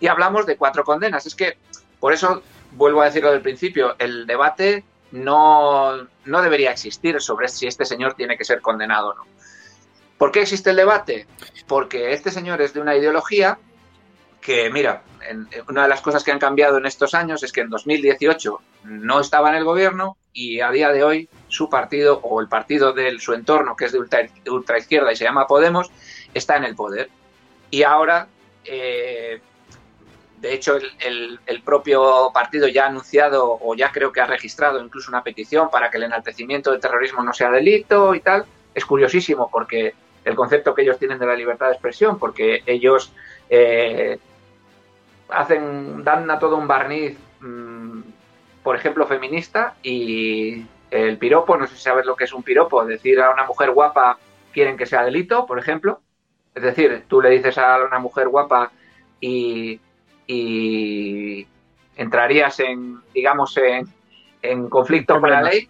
Y 0.00 0.06
hablamos 0.06 0.46
de 0.46 0.56
cuatro 0.56 0.84
condenas. 0.84 1.26
Es 1.26 1.34
que, 1.34 1.58
por 2.00 2.12
eso, 2.12 2.42
vuelvo 2.72 3.02
a 3.02 3.06
decirlo 3.06 3.32
del 3.32 3.42
principio, 3.42 3.96
el 3.98 4.26
debate 4.26 4.84
no, 5.10 6.08
no 6.24 6.42
debería 6.42 6.70
existir 6.70 7.20
sobre 7.20 7.48
si 7.48 7.66
este 7.66 7.84
señor 7.84 8.14
tiene 8.14 8.38
que 8.38 8.44
ser 8.44 8.60
condenado 8.60 9.10
o 9.10 9.14
no. 9.14 9.26
¿Por 10.16 10.32
qué 10.32 10.42
existe 10.42 10.70
el 10.70 10.76
debate? 10.76 11.26
Porque 11.66 12.12
este 12.12 12.30
señor 12.30 12.60
es 12.62 12.72
de 12.72 12.80
una 12.80 12.96
ideología 12.96 13.58
que, 14.48 14.70
mira, 14.70 15.02
una 15.68 15.82
de 15.82 15.88
las 15.90 16.00
cosas 16.00 16.24
que 16.24 16.32
han 16.32 16.38
cambiado 16.38 16.78
en 16.78 16.86
estos 16.86 17.12
años 17.12 17.42
es 17.42 17.52
que 17.52 17.60
en 17.60 17.68
2018 17.68 18.58
no 18.84 19.20
estaba 19.20 19.50
en 19.50 19.56
el 19.56 19.64
gobierno 19.64 20.16
y 20.32 20.60
a 20.60 20.70
día 20.70 20.88
de 20.90 21.04
hoy 21.04 21.28
su 21.48 21.68
partido 21.68 22.18
o 22.22 22.40
el 22.40 22.48
partido 22.48 22.94
de 22.94 23.18
su 23.18 23.34
entorno, 23.34 23.76
que 23.76 23.84
es 23.84 23.92
de 23.92 23.98
ultra, 23.98 24.78
izquierda 24.78 25.12
y 25.12 25.16
se 25.16 25.24
llama 25.24 25.46
Podemos, 25.46 25.90
está 26.32 26.56
en 26.56 26.64
el 26.64 26.74
poder. 26.74 27.10
Y 27.70 27.82
ahora, 27.82 28.26
eh, 28.64 29.38
de 30.38 30.54
hecho, 30.54 30.76
el, 30.76 31.38
el, 31.44 31.62
propio 31.62 32.30
partido 32.32 32.68
ya 32.68 32.84
ha 32.84 32.88
anunciado 32.88 33.58
o 33.60 33.74
ya 33.74 33.92
creo 33.92 34.12
que 34.12 34.22
ha 34.22 34.26
registrado 34.26 34.82
incluso 34.82 35.10
una 35.10 35.22
petición 35.22 35.68
para 35.70 35.90
que 35.90 35.98
el 35.98 36.04
enaltecimiento 36.04 36.70
del 36.70 36.80
terrorismo 36.80 37.22
no 37.22 37.34
sea 37.34 37.50
delito 37.50 38.14
y 38.14 38.20
tal. 38.20 38.46
Es 38.74 38.86
curiosísimo 38.86 39.50
porque 39.52 39.92
el 40.24 40.34
concepto 40.34 40.74
que 40.74 40.80
ellos 40.80 40.98
tienen 40.98 41.18
de 41.18 41.26
la 41.26 41.36
libertad 41.36 41.66
de 41.66 41.72
expresión, 41.72 42.18
porque 42.18 42.62
ellos 42.64 43.12
eh, 43.50 44.18
hacen, 45.30 46.04
dan 46.04 46.30
a 46.30 46.38
todo 46.38 46.56
un 46.56 46.66
barniz, 46.66 47.18
mm, 47.40 48.00
por 48.62 48.76
ejemplo, 48.76 49.06
feminista 49.06 49.74
y 49.82 50.64
el 50.90 51.18
piropo, 51.18 51.56
no 51.56 51.66
sé 51.66 51.76
si 51.76 51.82
sabes 51.82 52.06
lo 52.06 52.16
que 52.16 52.24
es 52.24 52.32
un 52.32 52.42
piropo, 52.42 52.84
decir 52.84 53.20
a 53.20 53.30
una 53.30 53.44
mujer 53.44 53.70
guapa 53.70 54.18
quieren 54.52 54.76
que 54.76 54.86
sea 54.86 55.04
delito, 55.04 55.46
por 55.46 55.58
ejemplo. 55.58 56.00
Es 56.54 56.62
decir, 56.62 57.04
tú 57.08 57.20
le 57.20 57.30
dices 57.30 57.58
a 57.58 57.84
una 57.84 57.98
mujer 57.98 58.28
guapa 58.28 58.72
y, 59.20 59.80
entrarías 61.96 62.60
en, 62.60 63.00
digamos, 63.14 63.56
en, 64.42 64.68
conflicto 64.68 65.20
con 65.20 65.30
la 65.30 65.42
ley. 65.42 65.68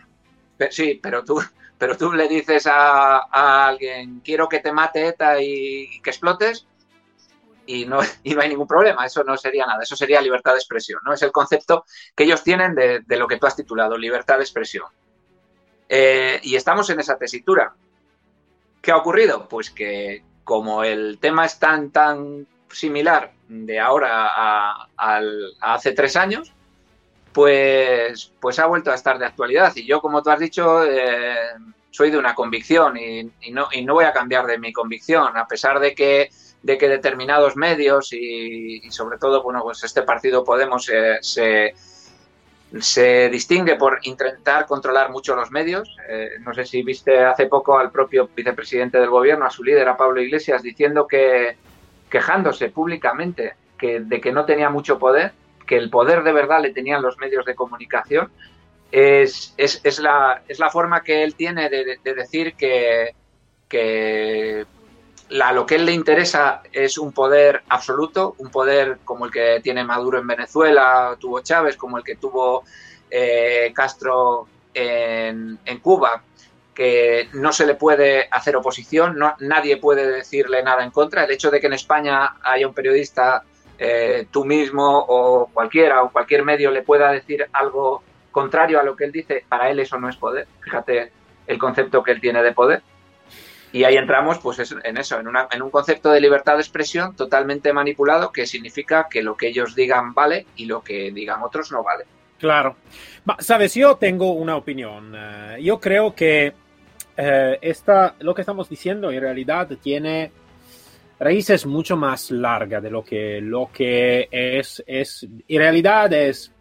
Sí, 0.70 0.98
pero 1.02 1.24
tú, 1.24 1.40
pero 1.78 1.96
tú 1.96 2.12
le 2.12 2.28
dices 2.28 2.66
a, 2.66 3.18
a, 3.18 3.66
alguien, 3.66 4.20
quiero 4.24 4.48
que 4.48 4.60
te 4.60 4.72
mate 4.72 5.08
ETA 5.08 5.40
y 5.40 6.00
que 6.02 6.10
explotes, 6.10 6.66
y 7.68 7.84
no, 7.84 8.00
y 8.24 8.34
no 8.34 8.40
hay 8.40 8.48
ningún 8.48 8.66
problema, 8.66 9.04
eso 9.04 9.22
no 9.22 9.36
sería 9.36 9.66
nada, 9.66 9.82
eso 9.82 9.94
sería 9.94 10.20
libertad 10.20 10.52
de 10.52 10.58
expresión, 10.58 11.00
¿no? 11.04 11.12
Es 11.12 11.22
el 11.22 11.30
concepto 11.30 11.84
que 12.16 12.24
ellos 12.24 12.42
tienen 12.42 12.74
de, 12.74 13.04
lo 13.16 13.28
que 13.28 13.36
tú 13.36 13.46
has 13.46 13.54
titulado, 13.54 13.96
libertad 13.96 14.38
de 14.38 14.42
expresión. 14.42 14.86
Eh, 15.88 16.40
y 16.42 16.56
estamos 16.56 16.88
en 16.90 17.00
esa 17.00 17.16
tesitura. 17.16 17.74
¿Qué 18.80 18.90
ha 18.90 18.96
ocurrido? 18.96 19.48
Pues 19.48 19.70
que 19.70 20.22
como 20.44 20.82
el 20.82 21.18
tema 21.20 21.44
es 21.44 21.58
tan, 21.58 21.90
tan 21.90 22.46
similar 22.70 23.32
de 23.48 23.78
ahora 23.78 24.28
a, 24.30 24.88
hace 25.60 25.92
tres 25.92 26.16
años, 26.16 26.52
pues, 27.32 28.32
pues 28.40 28.58
ha 28.58 28.66
vuelto 28.66 28.90
a 28.90 28.94
estar 28.94 29.18
de 29.18 29.26
actualidad. 29.26 29.74
Y 29.76 29.86
yo, 29.86 30.00
como 30.00 30.22
tú 30.22 30.30
has 30.30 30.40
dicho, 30.40 30.84
eh, 30.84 31.34
soy 31.90 32.10
de 32.10 32.18
una 32.18 32.34
convicción 32.34 32.96
y, 32.96 33.30
no, 33.50 33.68
y 33.72 33.84
no 33.84 33.94
voy 33.94 34.04
a 34.04 34.12
cambiar 34.12 34.46
de 34.46 34.58
mi 34.58 34.72
convicción, 34.72 35.36
a 35.36 35.46
pesar 35.46 35.80
de 35.80 35.94
que 35.94 36.30
de 36.62 36.76
que 36.76 36.88
determinados 36.88 37.56
medios 37.56 38.12
y, 38.12 38.80
sobre 38.90 39.18
todo, 39.18 39.42
bueno, 39.42 39.62
pues 39.62 39.84
este 39.84 40.02
partido 40.02 40.44
Podemos 40.44 40.90
se, 41.20 41.74
se 42.80 43.28
distingue 43.30 43.76
por 43.76 44.00
intentar 44.02 44.66
controlar 44.66 45.10
mucho 45.10 45.34
los 45.34 45.50
medios. 45.50 45.96
Eh, 46.08 46.32
no 46.40 46.52
sé 46.52 46.64
si 46.64 46.82
viste 46.82 47.24
hace 47.24 47.46
poco 47.46 47.78
al 47.78 47.90
propio 47.90 48.28
vicepresidente 48.34 48.98
del 48.98 49.10
gobierno, 49.10 49.46
a 49.46 49.50
su 49.50 49.62
líder, 49.62 49.88
a 49.88 49.96
Pablo 49.96 50.20
Iglesias, 50.20 50.62
diciendo 50.62 51.06
que, 51.06 51.56
quejándose 52.10 52.70
públicamente 52.70 53.54
que, 53.78 54.00
de 54.00 54.20
que 54.20 54.32
no 54.32 54.44
tenía 54.44 54.68
mucho 54.70 54.98
poder, 54.98 55.32
que 55.66 55.76
el 55.76 55.90
poder 55.90 56.22
de 56.22 56.32
verdad 56.32 56.60
le 56.60 56.72
tenían 56.72 57.02
los 57.02 57.18
medios 57.18 57.44
de 57.44 57.54
comunicación. 57.54 58.30
Es, 58.90 59.54
es, 59.58 59.80
es, 59.84 59.98
la, 59.98 60.42
es 60.48 60.58
la 60.58 60.70
forma 60.70 61.02
que 61.02 61.22
él 61.22 61.34
tiene 61.34 61.68
de, 61.68 61.98
de 62.02 62.14
decir 62.14 62.54
que, 62.54 63.14
que 63.68 64.64
la, 65.30 65.52
lo 65.52 65.66
que 65.66 65.74
él 65.74 65.86
le 65.86 65.92
interesa 65.92 66.62
es 66.72 66.98
un 66.98 67.12
poder 67.12 67.62
absoluto, 67.68 68.34
un 68.38 68.50
poder 68.50 68.98
como 69.04 69.26
el 69.26 69.30
que 69.30 69.60
tiene 69.62 69.84
Maduro 69.84 70.18
en 70.18 70.26
Venezuela, 70.26 71.16
tuvo 71.18 71.40
Chávez, 71.40 71.76
como 71.76 71.98
el 71.98 72.04
que 72.04 72.16
tuvo 72.16 72.64
eh, 73.10 73.72
Castro 73.74 74.48
en, 74.72 75.58
Cuba, 75.82 76.22
que 76.74 77.28
no 77.32 77.52
se 77.52 77.66
le 77.66 77.74
puede 77.74 78.28
hacer 78.30 78.56
oposición, 78.56 79.18
nadie 79.40 79.76
puede 79.78 80.10
decirle 80.10 80.62
nada 80.62 80.84
en 80.84 80.90
contra. 80.90 81.24
El 81.24 81.30
hecho 81.32 81.50
de 81.50 81.60
que 81.60 81.66
en 81.66 81.72
España 81.72 82.36
haya 82.42 82.68
un 82.68 82.74
periodista, 82.74 83.42
eh, 83.78 84.26
tú 84.30 84.44
mismo 84.44 85.04
o 85.08 85.46
cualquiera 85.52 86.02
o 86.02 86.10
cualquier 86.10 86.44
medio 86.44 86.70
le 86.70 86.82
pueda 86.82 87.10
decir 87.10 87.46
algo 87.52 88.02
contrario 88.30 88.80
a 88.80 88.82
lo 88.82 88.94
que 88.94 89.04
él 89.04 89.12
dice, 89.12 89.44
para 89.48 89.70
él 89.70 89.80
eso 89.80 89.98
no 89.98 90.08
es 90.08 90.16
poder. 90.16 90.46
Fíjate 90.60 91.12
el 91.46 91.58
concepto 91.58 92.02
que 92.02 92.12
él 92.12 92.20
tiene 92.20 92.42
de 92.42 92.52
poder. 92.52 92.82
Y 93.78 93.84
ahí 93.84 93.96
entramos 93.96 94.40
pues 94.40 94.58
en 94.58 94.96
eso, 94.98 95.20
en, 95.20 95.28
una, 95.28 95.46
en 95.52 95.62
un 95.62 95.70
concepto 95.70 96.10
de 96.10 96.20
libertad 96.20 96.54
de 96.54 96.62
expresión 96.62 97.14
totalmente 97.14 97.72
manipulado 97.72 98.32
que 98.32 98.44
significa 98.44 99.06
que 99.08 99.22
lo 99.22 99.36
que 99.36 99.46
ellos 99.46 99.76
digan 99.76 100.14
vale 100.14 100.46
y 100.56 100.64
lo 100.64 100.82
que 100.82 101.12
digan 101.12 101.44
otros 101.44 101.70
no 101.70 101.84
vale. 101.84 102.04
Claro. 102.40 102.74
Sabes, 103.38 103.76
yo 103.76 103.94
tengo 103.94 104.32
una 104.32 104.56
opinión. 104.56 105.14
Eh, 105.16 105.58
yo 105.62 105.78
creo 105.78 106.12
que 106.12 106.52
eh, 107.16 107.58
esta, 107.62 108.16
lo 108.18 108.34
que 108.34 108.42
estamos 108.42 108.68
diciendo 108.68 109.12
en 109.12 109.20
realidad 109.20 109.68
tiene 109.80 110.32
raíces 111.20 111.64
mucho 111.64 111.96
más 111.96 112.32
largas 112.32 112.82
de 112.82 112.90
lo 112.90 113.04
que, 113.04 113.40
lo 113.40 113.70
que 113.72 114.26
es, 114.32 114.82
es. 114.88 115.24
En 115.46 115.58
realidad 115.58 116.12
es. 116.12 116.52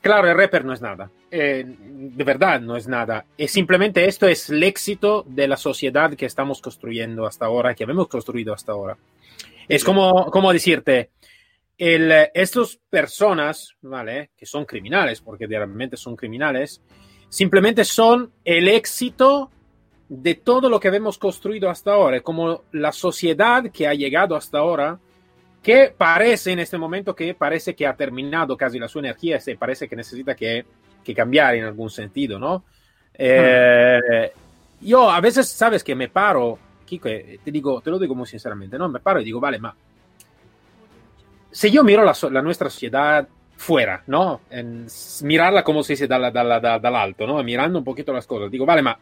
Claro, 0.00 0.28
el 0.30 0.36
rapper 0.36 0.64
no 0.64 0.74
es 0.74 0.80
nada. 0.80 1.10
Eh, 1.34 1.64
de 1.66 2.24
verdad 2.24 2.60
no 2.60 2.76
es 2.76 2.86
nada. 2.86 3.24
Es 3.38 3.52
simplemente 3.52 4.04
esto 4.04 4.28
es 4.28 4.50
el 4.50 4.62
éxito 4.62 5.24
de 5.26 5.48
la 5.48 5.56
sociedad 5.56 6.12
que 6.12 6.26
estamos 6.26 6.60
construyendo 6.60 7.24
hasta 7.24 7.46
ahora, 7.46 7.74
que 7.74 7.84
hemos 7.84 8.06
construido 8.06 8.52
hasta 8.52 8.72
ahora. 8.72 8.98
Es 9.66 9.82
como, 9.82 10.26
como 10.26 10.52
decirte, 10.52 11.08
el, 11.78 12.12
estas 12.34 12.78
personas, 12.90 13.74
¿vale? 13.80 14.32
Que 14.36 14.44
son 14.44 14.66
criminales, 14.66 15.22
porque 15.22 15.46
realmente 15.46 15.96
son 15.96 16.16
criminales, 16.16 16.82
simplemente 17.30 17.86
son 17.86 18.30
el 18.44 18.68
éxito 18.68 19.50
de 20.10 20.34
todo 20.34 20.68
lo 20.68 20.78
que 20.78 20.88
hemos 20.88 21.16
construido 21.16 21.70
hasta 21.70 21.94
ahora, 21.94 22.20
como 22.20 22.64
la 22.72 22.92
sociedad 22.92 23.70
que 23.72 23.88
ha 23.88 23.94
llegado 23.94 24.36
hasta 24.36 24.58
ahora, 24.58 25.00
que 25.62 25.94
parece 25.96 26.52
en 26.52 26.58
este 26.58 26.76
momento 26.76 27.14
que 27.14 27.32
parece 27.32 27.74
que 27.74 27.86
ha 27.86 27.96
terminado 27.96 28.54
casi 28.54 28.78
la 28.78 28.88
su 28.88 28.98
energía, 28.98 29.40
se 29.40 29.56
parece 29.56 29.88
que 29.88 29.96
necesita 29.96 30.34
que 30.34 30.66
que 31.04 31.14
cambiar 31.14 31.54
en 31.54 31.64
algún 31.64 31.90
sentido, 31.90 32.38
¿no? 32.38 32.64
Eh, 33.14 34.32
yo 34.80 35.10
a 35.10 35.20
veces, 35.20 35.48
sabes 35.48 35.84
que 35.84 35.94
me 35.94 36.08
paro, 36.08 36.58
Kiko, 36.84 37.08
te 37.08 37.50
digo, 37.50 37.80
te 37.80 37.90
lo 37.90 37.98
digo 37.98 38.14
muy 38.14 38.26
sinceramente, 38.26 38.78
¿no? 38.78 38.88
Me 38.88 39.00
paro 39.00 39.20
y 39.20 39.24
digo, 39.24 39.40
vale, 39.40 39.58
ma 39.58 39.74
si 41.52 41.70
yo 41.70 41.84
miro 41.84 42.02
la, 42.02 42.16
la 42.30 42.42
nuestra 42.42 42.70
sociedad 42.70 43.28
fuera, 43.56 44.02
¿no? 44.06 44.40
En 44.50 44.86
mirarla 45.22 45.62
como 45.62 45.82
se 45.82 45.92
dice 45.92 46.08
dal 46.08 46.24
alto, 46.96 47.26
¿no? 47.26 47.42
Mirando 47.44 47.78
un 47.78 47.84
poquito 47.84 48.12
las 48.12 48.26
cosas, 48.26 48.50
digo, 48.50 48.66
vale, 48.66 48.82
ma 48.82 48.98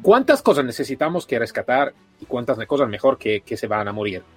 ¿cuántas 0.00 0.42
cosas 0.42 0.64
necesitamos 0.64 1.26
que 1.26 1.38
rescatar 1.38 1.92
y 2.20 2.24
cuántas 2.24 2.58
cosas 2.66 2.88
mejor 2.88 3.18
que, 3.18 3.42
que 3.42 3.56
se 3.56 3.66
van 3.66 3.86
a 3.86 3.92
morir? 3.92 4.22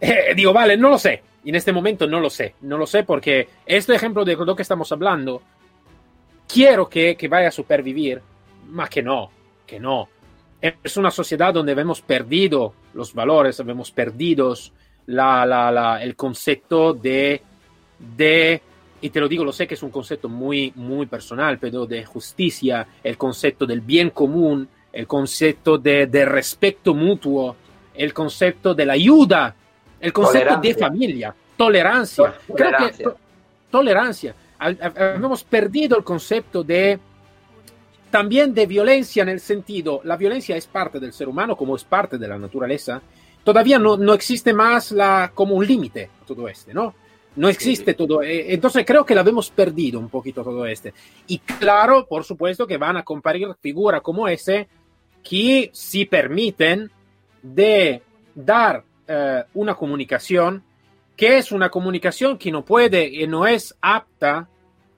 Eh, 0.00 0.34
digo, 0.36 0.52
vale, 0.52 0.76
no 0.76 0.90
lo 0.90 0.98
sé. 0.98 1.22
En 1.46 1.54
este 1.54 1.72
momento 1.72 2.06
no 2.06 2.20
lo 2.20 2.28
sé. 2.28 2.56
No 2.62 2.76
lo 2.76 2.84
sé 2.84 3.04
porque 3.04 3.48
este 3.64 3.94
ejemplo 3.94 4.22
de 4.22 4.36
lo 4.36 4.54
que 4.54 4.60
estamos 4.60 4.92
hablando 4.92 5.40
quiero 6.46 6.88
que, 6.88 7.16
que 7.16 7.28
vaya 7.28 7.48
a 7.48 7.52
supervivir, 7.52 8.20
más 8.68 8.88
que 8.88 9.02
no, 9.02 9.30
que 9.66 9.78
no. 9.78 10.08
Es 10.60 10.96
una 10.96 11.10
sociedad 11.10 11.52
donde 11.52 11.72
hemos 11.72 12.00
perdido 12.00 12.72
los 12.94 13.12
valores, 13.12 13.60
hemos 13.60 13.90
perdido 13.90 14.54
la, 15.06 15.44
la, 15.44 15.70
la, 15.70 16.02
el 16.02 16.16
concepto 16.16 16.94
de, 16.94 17.42
de 17.98 18.62
y 19.04 19.10
te 19.10 19.20
lo 19.20 19.28
digo, 19.28 19.44
lo 19.44 19.52
sé 19.52 19.66
que 19.66 19.74
es 19.74 19.82
un 19.82 19.90
concepto 19.90 20.30
muy, 20.30 20.72
muy 20.76 21.04
personal, 21.04 21.58
pero 21.58 21.84
de 21.84 22.06
justicia, 22.06 22.86
el 23.02 23.18
concepto 23.18 23.66
del 23.66 23.82
bien 23.82 24.08
común, 24.08 24.66
el 24.90 25.06
concepto 25.06 25.76
de, 25.76 26.06
de 26.06 26.24
respeto 26.24 26.94
mutuo, 26.94 27.54
el 27.92 28.14
concepto 28.14 28.74
de 28.74 28.86
la 28.86 28.94
ayuda, 28.94 29.54
el 30.00 30.10
concepto 30.10 30.56
de 30.58 30.74
familia, 30.74 31.34
tolerancia. 31.54 32.32
Tolerancia. 32.46 32.88
Creo 32.96 33.12
que, 33.12 33.20
tolerancia. 33.70 34.34
Hemos 34.64 35.44
perdido 35.44 35.96
el 35.96 36.04
concepto 36.04 36.62
de 36.62 36.98
también 38.10 38.54
de 38.54 38.66
violencia 38.66 39.24
en 39.24 39.28
el 39.28 39.40
sentido, 39.40 40.00
la 40.04 40.16
violencia 40.16 40.56
es 40.56 40.68
parte 40.68 41.00
del 41.00 41.12
ser 41.12 41.28
humano 41.28 41.56
como 41.56 41.74
es 41.74 41.82
parte 41.82 42.16
de 42.16 42.28
la 42.28 42.38
naturaleza. 42.38 43.02
Todavía 43.42 43.78
no, 43.78 43.96
no 43.96 44.14
existe 44.14 44.52
más 44.52 44.92
la, 44.92 45.32
como 45.34 45.56
un 45.56 45.66
límite 45.66 46.10
todo 46.24 46.48
este, 46.48 46.72
¿no? 46.72 46.94
No 47.36 47.48
existe 47.48 47.94
todo. 47.94 48.22
Eh, 48.22 48.54
entonces 48.54 48.84
creo 48.86 49.04
que 49.04 49.16
la 49.16 49.22
hemos 49.22 49.50
perdido 49.50 49.98
un 49.98 50.08
poquito 50.08 50.44
todo 50.44 50.64
este. 50.64 50.94
Y 51.26 51.38
claro, 51.38 52.06
por 52.06 52.22
supuesto 52.22 52.66
que 52.66 52.78
van 52.78 52.96
a 52.96 53.02
comparir 53.02 53.48
figuras 53.60 54.00
como 54.00 54.28
ese 54.28 54.68
que 55.22 55.70
si 55.72 56.04
permiten 56.04 56.90
de 57.42 58.00
dar 58.34 58.84
eh, 59.08 59.42
una 59.54 59.74
comunicación 59.74 60.62
que 61.16 61.38
es 61.38 61.52
una 61.52 61.68
comunicación 61.68 62.38
que 62.38 62.52
no 62.52 62.64
puede 62.64 63.08
y 63.08 63.26
no 63.26 63.46
es 63.46 63.74
apta 63.80 64.48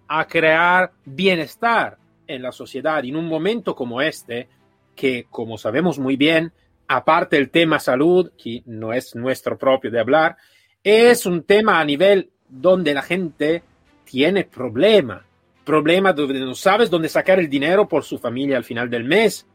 a 0.08 0.26
crear 0.26 0.92
bienestar 1.04 1.98
en 2.26 2.42
la 2.42 2.52
sociedad. 2.52 3.04
En 3.04 3.16
un 3.16 3.26
momento 3.26 3.74
como 3.74 4.00
este, 4.00 4.48
que 4.94 5.26
como 5.30 5.58
sabemos 5.58 5.98
muy 5.98 6.16
bien, 6.16 6.52
aparte 6.88 7.36
del 7.36 7.50
tema 7.50 7.78
salud, 7.78 8.30
que 8.36 8.62
no 8.66 8.92
es 8.92 9.14
nuestro 9.14 9.58
propio 9.58 9.90
de 9.90 10.00
hablar, 10.00 10.36
es 10.82 11.26
un 11.26 11.42
tema 11.42 11.80
a 11.80 11.84
nivel 11.84 12.30
donde 12.48 12.94
la 12.94 13.02
gente 13.02 13.62
tiene 14.04 14.44
problema, 14.44 15.24
problema 15.64 16.12
donde 16.12 16.40
no 16.40 16.54
sabes 16.54 16.88
dónde 16.88 17.08
sacar 17.08 17.40
el 17.40 17.50
dinero 17.50 17.88
por 17.88 18.04
su 18.04 18.18
familia 18.18 18.56
al 18.56 18.64
final 18.64 18.88
del 18.88 19.04
mes. 19.04 19.46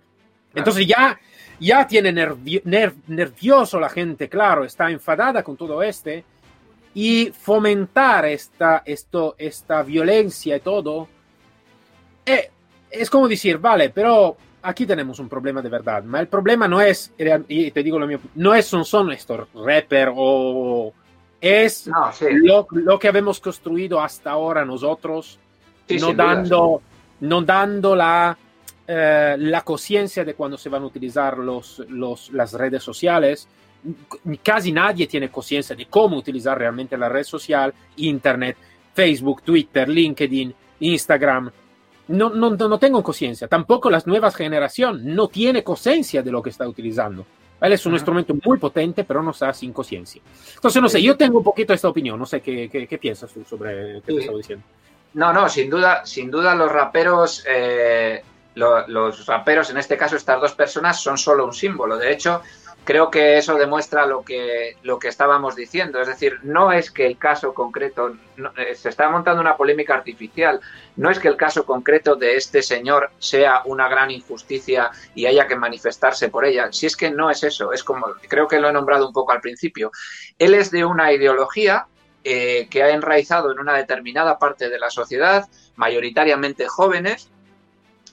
Entonces 0.54 0.86
ya, 0.86 1.18
ya 1.60 1.88
tiene 1.88 2.12
nervioso 2.12 3.80
la 3.80 3.90
gente, 3.90 4.28
claro, 4.28 4.66
está 4.66 4.92
enfadada 4.92 5.42
con 5.44 5.56
todo 5.56 5.82
este 5.82 6.26
y 6.94 7.32
fomentar 7.32 8.26
esta, 8.26 8.84
esto, 8.86 9.36
esta 9.38 9.84
violencia 9.84 10.58
y 10.58 10.60
todo. 10.60 11.08
Eh, 12.26 12.50
es 12.90 13.10
como 13.10 13.28
decir, 13.28 13.58
vale, 13.58 13.90
pero 13.90 14.36
aquí 14.62 14.86
tenemos 14.86 15.20
un 15.20 15.30
problema 15.30 15.62
de 15.62 15.70
verdad, 15.70 16.04
pero 16.06 16.20
el 16.20 16.28
problema 16.28 16.68
no 16.68 16.82
es, 16.82 17.14
y 17.48 17.72
te 17.72 17.84
digo 17.84 17.98
lo 17.98 18.08
mío, 18.08 18.20
no 18.36 18.54
es, 18.54 18.66
son, 18.66 18.86
son 18.86 19.12
estos 19.12 19.48
rappers 19.54 20.12
o 20.16 20.94
es 21.40 21.90
lo, 22.70 23.00
que 23.00 23.08
hemos 23.08 23.40
construido 23.40 24.00
hasta 24.00 24.32
ahora 24.32 24.64
nosotros, 24.64 25.40
no, 25.90 26.14
dando, 26.14 26.82
no 27.22 27.42
dando 27.42 27.96
la, 27.96 28.38
eh, 28.88 29.36
la 29.40 29.62
conciencia 29.62 30.24
de 30.24 30.36
cuando 30.36 30.58
se 30.58 30.70
van 30.70 30.84
a 30.84 30.86
utilizar 30.86 31.38
los, 31.38 31.80
los, 31.90 32.30
las 32.32 32.54
redes 32.54 32.84
sociales. 32.84 33.48
Casi 34.44 34.72
nadie 34.72 35.08
tiene 35.08 35.30
conciencia 35.30 35.76
de 35.76 35.88
cómo 35.88 36.18
utilizar 36.18 36.58
realmente 36.58 36.98
la 36.98 37.10
red 37.10 37.24
social, 37.24 37.74
Internet, 37.98 38.58
Facebook, 38.94 39.42
Twitter, 39.42 39.90
LinkedIn, 39.90 40.54
Instagram. 40.82 41.52
No, 42.10 42.30
no, 42.30 42.50
no 42.52 42.78
tengo 42.78 43.02
conciencia. 43.02 43.48
Tampoco 43.48 43.90
la 43.90 44.02
nueva 44.06 44.32
generación 44.32 45.02
no 45.16 45.28
tiene 45.28 45.64
conciencia 45.64 46.22
de 46.22 46.32
lo 46.32 46.42
que 46.42 46.50
está 46.50 46.68
utilizando. 46.68 47.26
Él 47.62 47.74
es 47.74 47.86
un 47.86 47.94
instrumento 47.94 48.34
muy 48.44 48.58
potente, 48.58 49.04
pero 49.04 49.22
no 49.22 49.32
está 49.32 49.54
sin 49.54 49.72
conciencia. 49.72 50.22
Entonces, 50.56 50.82
no 50.82 50.90
sé, 50.90 51.02
yo 51.02 51.16
tengo 51.16 51.38
un 51.38 51.44
poquito 51.44 51.74
esta 51.74 51.90
opinión. 51.90 52.18
No 52.18 52.26
sé 52.26 52.42
qué, 52.42 52.68
qué, 52.70 52.98
piensas 52.98 53.32
tú 53.32 53.46
sobre 53.46 53.94
lo 53.94 54.02
que 54.02 54.14
te 54.14 54.20
estaba 54.20 54.38
diciendo. 54.38 54.66
No, 55.14 55.32
no, 55.32 55.48
sin 55.48 55.70
duda, 55.70 56.04
sin 56.06 56.32
duda 56.32 56.56
los 56.56 56.72
raperos, 56.72 57.46
eh, 57.48 58.24
los 58.56 59.26
raperos, 59.28 59.70
en 59.70 59.78
este 59.78 59.96
caso 59.96 60.16
estas 60.16 60.42
dos 60.42 60.54
personas, 60.54 61.00
son 61.00 61.18
solo 61.18 61.46
un 61.46 61.54
símbolo. 61.54 61.98
De 61.98 62.12
hecho, 62.12 62.42
creo 62.84 63.12
que 63.12 63.38
eso 63.38 63.56
demuestra 63.56 64.06
lo 64.06 64.24
que, 64.24 64.78
lo 64.84 64.98
que 64.98 65.08
estábamos 65.08 65.56
diciendo. 65.56 66.02
Es 66.02 66.08
decir, 66.08 66.40
no 66.44 66.72
es 66.72 66.92
que 66.92 67.06
el 67.06 67.18
caso 67.18 67.54
concreto, 67.54 68.16
eh, 68.58 68.76
se 68.76 68.90
está 68.90 69.10
montando 69.10 69.42
una 69.42 69.56
polémica 69.56 69.94
artificial, 69.94 70.60
no 70.96 71.10
es 71.10 71.20
que 71.20 71.28
el 71.28 71.38
caso 71.38 71.66
concreto 71.66 72.16
de 72.16 72.36
este 72.36 72.62
señor 72.62 73.12
sea 73.20 73.62
una 73.66 73.88
gran 73.88 74.12
injusticia 74.12 74.92
y 75.14 75.26
haya 75.26 75.48
que 75.48 75.56
manifestarse 75.56 76.30
por 76.30 76.46
ella. 76.46 76.72
Si 76.72 76.86
es 76.86 76.96
que 76.96 77.12
no 77.12 77.30
es 77.30 77.44
eso, 77.44 77.72
es 77.72 77.84
como, 77.84 78.08
creo 78.28 78.48
que 78.48 78.60
lo 78.60 78.70
he 78.70 78.74
nombrado 78.74 79.08
un 79.08 79.14
poco 79.14 79.32
al 79.32 79.42
principio. 79.42 79.92
Él 80.40 80.54
es 80.54 80.72
de 80.72 80.84
una 80.84 81.14
ideología 81.14 81.86
eh, 82.24 82.68
que 82.70 82.84
ha 82.84 82.90
enraizado 82.92 83.52
en 83.52 83.60
una 83.60 83.76
determinada 83.76 84.40
parte 84.40 84.70
de 84.70 84.80
la 84.80 84.90
sociedad, 84.90 85.48
mayoritariamente 85.76 86.68
jóvenes, 86.68 87.30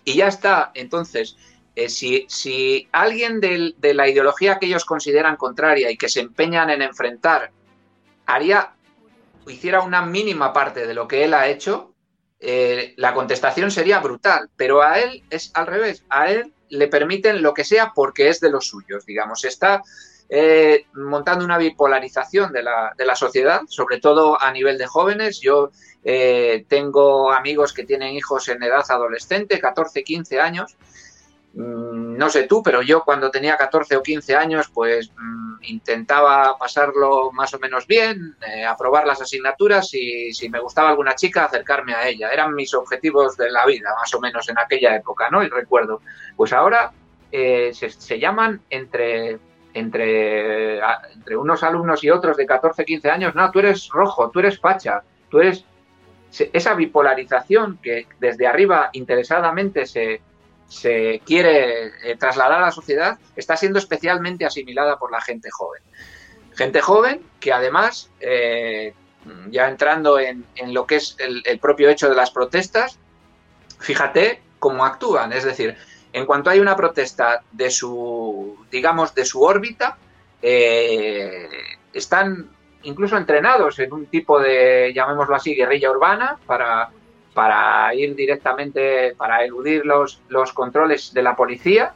y 0.04 0.16
ya 0.16 0.28
está. 0.28 0.70
Entonces, 0.74 1.36
eh, 1.80 1.88
si, 1.88 2.88
alguien 2.90 3.38
de 3.38 3.94
la 3.94 4.08
ideología 4.08 4.58
que 4.58 4.66
ellos 4.66 4.84
consideran 4.84 5.36
contraria 5.36 5.88
y 5.92 5.96
que 5.96 6.08
se 6.08 6.18
empeñan 6.18 6.70
en 6.70 6.82
enfrentar 6.82 7.52
haría, 8.26 8.72
hiciera 9.46 9.82
una 9.82 10.02
mínima 10.02 10.52
parte 10.52 10.88
de 10.88 10.94
lo 10.94 11.06
que 11.06 11.22
él 11.22 11.34
ha 11.34 11.46
hecho, 11.46 11.94
eh, 12.40 12.94
la 12.96 13.14
contestación 13.14 13.70
sería 13.70 14.00
brutal. 14.00 14.50
Pero 14.56 14.82
a 14.82 14.98
él 14.98 15.22
es 15.30 15.52
al 15.54 15.68
revés. 15.68 16.04
A 16.08 16.28
él 16.28 16.52
le 16.68 16.88
permiten 16.88 17.42
lo 17.42 17.54
que 17.54 17.62
sea 17.62 17.92
porque 17.94 18.28
es 18.28 18.40
de 18.40 18.50
los 18.50 18.66
suyos, 18.66 19.06
digamos. 19.06 19.44
Está 19.44 19.80
eh, 20.28 20.86
montando 20.94 21.44
una 21.44 21.58
bipolarización 21.58 22.52
de 22.52 22.64
la, 22.64 23.14
sociedad, 23.14 23.60
sobre 23.68 24.00
todo 24.00 24.42
a 24.42 24.50
nivel 24.50 24.78
de 24.78 24.88
jóvenes. 24.88 25.38
Yo 25.40 25.70
tengo 26.02 27.30
amigos 27.30 27.72
que 27.72 27.84
tienen 27.84 28.14
hijos 28.14 28.48
en 28.48 28.64
edad 28.64 28.84
adolescente, 28.88 29.60
14, 29.60 30.02
15 30.02 30.40
años, 30.40 30.76
no 31.58 32.28
sé 32.30 32.44
tú, 32.44 32.62
pero 32.62 32.82
yo 32.82 33.02
cuando 33.02 33.30
tenía 33.30 33.56
14 33.56 33.96
o 33.96 34.02
15 34.02 34.36
años, 34.36 34.70
pues 34.72 35.10
mm, 35.16 35.56
intentaba 35.62 36.56
pasarlo 36.56 37.32
más 37.32 37.52
o 37.54 37.58
menos 37.58 37.86
bien, 37.86 38.36
eh, 38.46 38.64
aprobar 38.64 39.06
las 39.06 39.20
asignaturas 39.20 39.92
y 39.92 40.32
si 40.32 40.48
me 40.48 40.60
gustaba 40.60 40.90
alguna 40.90 41.16
chica, 41.16 41.44
acercarme 41.44 41.94
a 41.94 42.06
ella. 42.06 42.30
Eran 42.30 42.54
mis 42.54 42.72
objetivos 42.74 43.36
de 43.36 43.50
la 43.50 43.66
vida, 43.66 43.90
más 43.98 44.14
o 44.14 44.20
menos 44.20 44.48
en 44.48 44.58
aquella 44.58 44.94
época, 44.94 45.30
¿no? 45.30 45.42
Y 45.42 45.48
recuerdo. 45.48 46.00
Pues 46.36 46.52
ahora 46.52 46.92
eh, 47.32 47.72
se, 47.72 48.18
llaman 48.20 48.60
entre, 48.70 49.38
entre, 49.74 50.78
entre 50.78 51.36
unos 51.36 51.64
alumnos 51.64 52.04
y 52.04 52.10
otros 52.10 52.36
de 52.36 52.46
14, 52.46 52.84
15 52.84 53.10
años, 53.10 53.34
no, 53.34 53.50
tú 53.50 53.58
eres 53.58 53.88
rojo, 53.88 54.30
tú 54.30 54.38
eres 54.38 54.60
facha, 54.60 55.02
tú 55.28 55.40
eres... 55.40 55.64
Esa 56.30 56.74
bipolarización 56.74 57.78
que 57.82 58.06
desde 58.20 58.46
arriba 58.46 58.90
interesadamente 58.92 59.86
se, 59.86 60.20
se 60.68 61.22
quiere 61.24 61.92
eh, 62.02 62.16
trasladar 62.18 62.58
a 62.58 62.66
la 62.66 62.70
sociedad 62.70 63.18
está 63.34 63.56
siendo 63.56 63.78
especialmente 63.78 64.44
asimilada 64.44 64.98
por 64.98 65.10
la 65.10 65.20
gente 65.20 65.50
joven. 65.50 65.82
Gente 66.54 66.80
joven 66.80 67.22
que 67.40 67.52
además, 67.52 68.10
eh, 68.20 68.92
ya 69.50 69.68
entrando 69.68 70.18
en, 70.18 70.44
lo 70.72 70.86
que 70.86 70.96
es 70.96 71.16
el, 71.18 71.58
propio 71.58 71.88
hecho 71.88 72.08
de 72.08 72.16
las 72.16 72.30
protestas, 72.30 72.98
fíjate 73.78 74.42
cómo 74.58 74.84
actúan. 74.84 75.32
Es 75.32 75.44
decir, 75.44 75.76
en 76.12 76.26
cuanto 76.26 76.50
hay 76.50 76.60
una 76.60 76.76
protesta 76.76 77.42
de 77.52 77.70
su, 77.70 78.58
digamos, 78.70 79.14
de 79.14 79.24
su 79.24 79.42
órbita, 79.42 79.96
eh, 80.42 81.48
están 81.92 82.50
incluso 82.82 83.16
entrenados 83.16 83.78
en 83.78 83.92
un 83.92 84.06
tipo 84.06 84.38
de, 84.38 84.92
llamémoslo 84.94 85.34
así, 85.34 85.54
guerrilla 85.54 85.90
urbana 85.90 86.38
para 86.46 86.90
para 87.38 87.94
ir 87.94 88.16
directamente, 88.16 89.14
para 89.16 89.44
eludir 89.44 89.86
los, 89.86 90.20
los 90.28 90.52
controles 90.52 91.14
de 91.14 91.22
la 91.22 91.36
policía, 91.36 91.92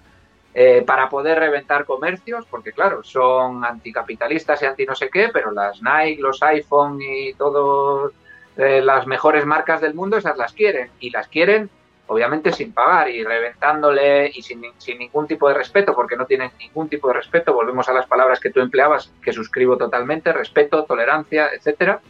eh, 0.55 0.85
para 0.87 1.09
poder 1.09 1.37
reventar 1.37 1.85
comercios, 1.85 2.46
porque 2.48 2.70
claro, 2.70 3.02
son 3.02 3.64
anticapitalistas 3.64 4.62
y 4.62 4.66
anti 4.66 4.87
no 4.87 4.94
sé 4.94 5.11
qué, 5.11 5.31
pero 5.33 5.50
las 5.50 5.83
Nike, 5.83 6.22
los 6.22 6.40
iPhone 6.44 7.00
y 7.02 7.35
todas 7.35 8.12
eh, 8.57 8.83
las 8.83 9.09
mejores 9.09 9.44
marcas 9.44 9.81
del 9.81 9.94
mundo, 9.94 10.16
esas 10.16 10.37
las 10.37 10.52
quieren. 10.52 10.92
Y 11.00 11.11
las 11.11 11.26
quieren, 11.26 11.68
obviamente, 12.07 12.52
sin 12.52 12.72
pagar 12.72 13.11
y 13.11 13.24
reventándole 13.24 14.31
y 14.33 14.42
sin, 14.42 14.62
sin 14.78 14.98
ningún 14.98 15.26
tipo 15.26 15.48
de 15.48 15.55
respeto, 15.55 15.92
porque 15.92 16.14
no 16.14 16.26
tienen 16.26 16.52
ningún 16.61 16.88
tipo 16.88 17.09
de 17.09 17.14
respeto. 17.14 17.52
Volvemos 17.52 17.88
a 17.88 17.94
las 17.94 18.07
palabras 18.07 18.38
que 18.38 18.50
tú 18.50 18.61
empleabas, 18.61 19.12
que 19.20 19.33
suscribo 19.33 19.76
totalmente, 19.76 20.33
respeto, 20.33 20.85
tolerancia, 20.85 21.48
etcétera. 21.52 22.00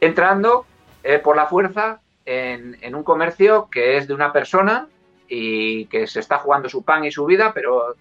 Entrando 0.00 0.66
eh, 1.04 1.20
por 1.20 1.36
la 1.36 1.46
fuerza 1.46 2.00
en, 2.26 2.94
un 2.94 3.04
comercio 3.04 3.68
que 3.70 3.96
es 3.96 4.08
de 4.08 4.14
una 4.14 4.32
persona 4.32 4.88
y 5.28 5.86
que 5.86 6.06
se 6.06 6.20
está 6.20 6.38
jugando 6.38 6.68
su 6.68 6.82
pan 6.82 7.04
y 7.04 7.12
su 7.12 7.24
vida, 7.24 7.52
pero 7.54 7.94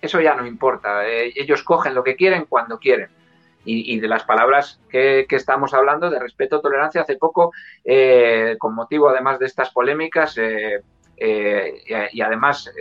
eso 0.00 0.20
ya 0.20 0.34
no 0.34 0.46
importa. 0.46 1.06
Eh, 1.06 1.32
ellos 1.36 1.62
cogen 1.62 1.94
lo 1.94 2.02
que 2.02 2.16
quieren 2.16 2.46
cuando 2.46 2.78
quieren. 2.78 3.10
Y, 3.68 3.98
de 3.98 4.06
las 4.06 4.22
palabras 4.22 4.78
que, 4.88 5.26
estamos 5.28 5.74
hablando, 5.74 6.08
de 6.08 6.20
respeto, 6.20 6.60
tolerancia, 6.60 7.00
hace 7.00 7.16
poco, 7.16 7.52
eh, 7.84 8.54
con 8.60 8.76
motivo 8.76 9.08
además 9.08 9.40
de 9.40 9.46
estas 9.46 9.70
polémicas, 9.70 10.38
eh, 10.38 10.82
y, 12.12 12.20
además 12.20 12.72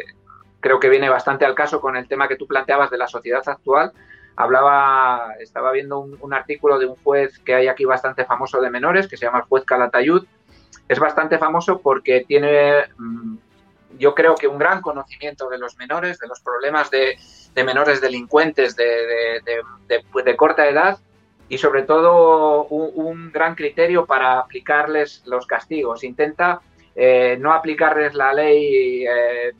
creo 0.59 0.79
que 0.79 0.89
viene 0.89 1.09
bastante 1.09 1.43
al 1.43 1.55
caso 1.55 1.81
con 1.81 1.97
el 1.97 2.07
tema 2.07 2.27
que 2.27 2.35
tú 2.35 2.45
planteabas 2.45 2.91
de 2.91 2.99
la 2.99 3.07
sociedad 3.07 3.41
actual, 3.47 3.93
hablaba, 4.35 5.33
estaba 5.39 5.71
viendo 5.71 5.97
un, 5.97 6.19
un, 6.21 6.33
artículo 6.35 6.77
de 6.77 6.85
un 6.85 6.97
juez 6.97 7.39
que 7.39 7.55
hay 7.55 7.67
aquí 7.67 7.85
bastante 7.85 8.23
famoso 8.23 8.61
de 8.61 8.69
menores, 8.69 9.07
que 9.07 9.17
se 9.17 9.25
llama 9.25 9.39
el 9.39 9.45
juez 9.45 9.65
Calatayud, 9.65 10.27
es 10.87 10.99
bastante 10.99 11.37
famoso 11.37 11.79
porque 11.81 12.25
tiene, 12.27 12.85
mm, 12.97 13.37
yo 13.97 14.13
creo 14.13 14.35
que 14.35 14.47
un 14.47 14.59
gran 14.59 14.81
conocimiento 14.81 15.49
de 15.49 15.57
los 15.57 15.77
menores, 15.77 16.19
de 16.19 16.27
los 16.27 16.39
problemas 16.39 16.91
de, 16.91 17.17
menores 17.63 18.01
delincuentes 18.01 18.75
de, 18.75 19.41
de, 19.87 20.35
corta 20.35 20.67
edad 20.67 20.99
y 21.47 21.57
sobre 21.57 21.83
todo 21.83 22.65
un, 22.65 23.31
gran 23.31 23.55
criterio 23.55 24.05
para 24.05 24.39
aplicarles 24.39 25.23
los 25.25 25.47
castigos. 25.47 26.03
Intenta 26.03 26.61
eh, 26.95 27.37
no 27.39 27.53
aplicarles 27.53 28.13
la 28.13 28.33
ley, 28.33 29.05
eh, 29.05 29.53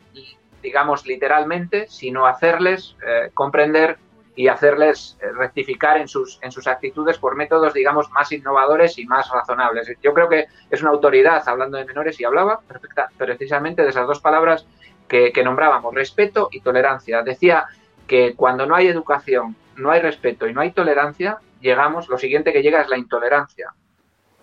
digamos, 0.62 1.06
literalmente, 1.06 1.88
sino 1.88 2.26
hacerles 2.26 2.96
eh, 3.08 3.30
comprender 3.34 3.98
y 4.36 4.50
hacerles 4.50 5.18
eh, 5.22 5.32
rectificar 5.32 5.98
en 5.98 6.08
sus, 6.08 6.40
en 6.42 6.52
sus 6.52 6.68
actitudes 6.68 7.18
por 7.18 7.36
métodos, 7.36 7.74
digamos, 7.74 8.12
más 8.12 8.32
innovadores 8.32 8.98
y 8.98 9.06
más 9.06 9.30
razonables. 9.30 9.90
Yo 10.02 10.14
creo 10.14 10.28
que 10.28 10.48
es 10.70 10.82
una 10.82 10.92
autoridad 10.92 11.42
hablando 11.48 11.78
de 11.78 11.86
menores 11.86 12.20
y 12.20 12.26
hablaba 12.26 12.60
perfecta, 12.60 13.10
precisamente 13.18 13.84
de 13.84 13.90
esas 13.90 14.08
dos 14.08 14.20
palabras 14.20 14.68
que, 15.08 15.32
nombrábamos, 15.44 15.94
respeto 15.94 16.50
y 16.52 16.60
tolerancia. 16.60 17.22
Decía 17.22 17.66
que 18.08 18.36
cuando 18.36 18.66
no 18.66 18.76
hay 18.76 18.88
educación, 18.88 19.56
no 19.78 19.92
hay 19.92 20.02
respeto 20.02 20.48
y 20.48 20.54
no 20.54 20.62
hay 20.62 20.72
tolerancia, 20.72 21.38
llegamos, 21.62 22.10
lo 22.10 22.18
siguiente 22.18 22.52
que 22.52 22.62
llega 22.62 22.82
es 22.82 22.90
la 22.90 22.98
intolerancia. 22.98 23.74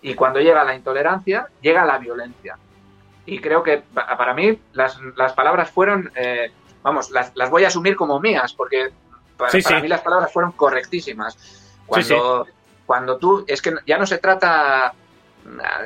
Y 0.01 0.15
cuando 0.15 0.39
llega 0.39 0.63
la 0.63 0.75
intolerancia, 0.75 1.47
llega 1.61 1.85
la 1.85 1.99
violencia. 1.99 2.57
Y 3.25 3.39
creo 3.39 3.63
que 3.63 3.83
para 3.93 4.33
mí 4.33 4.59
las, 4.73 4.99
las 5.15 5.33
palabras 5.33 5.69
fueron, 5.69 6.11
eh, 6.15 6.51
vamos, 6.81 7.11
las, 7.11 7.31
las 7.35 7.49
voy 7.49 7.63
a 7.63 7.67
asumir 7.67 7.95
como 7.95 8.19
mías, 8.19 8.53
porque 8.53 8.89
para, 9.51 9.81
mí 9.81 9.87
las 9.87 10.01
palabras 10.01 10.31
fueron 10.31 10.51
correctísimas. 10.53 11.37
Cuando, 11.85 12.47
cuando 12.85 13.17
tú, 13.17 13.43
es 13.47 13.61
que 13.61 13.73
ya 13.85 13.97
no 13.97 14.05
se 14.05 14.17
trata, 14.17 14.93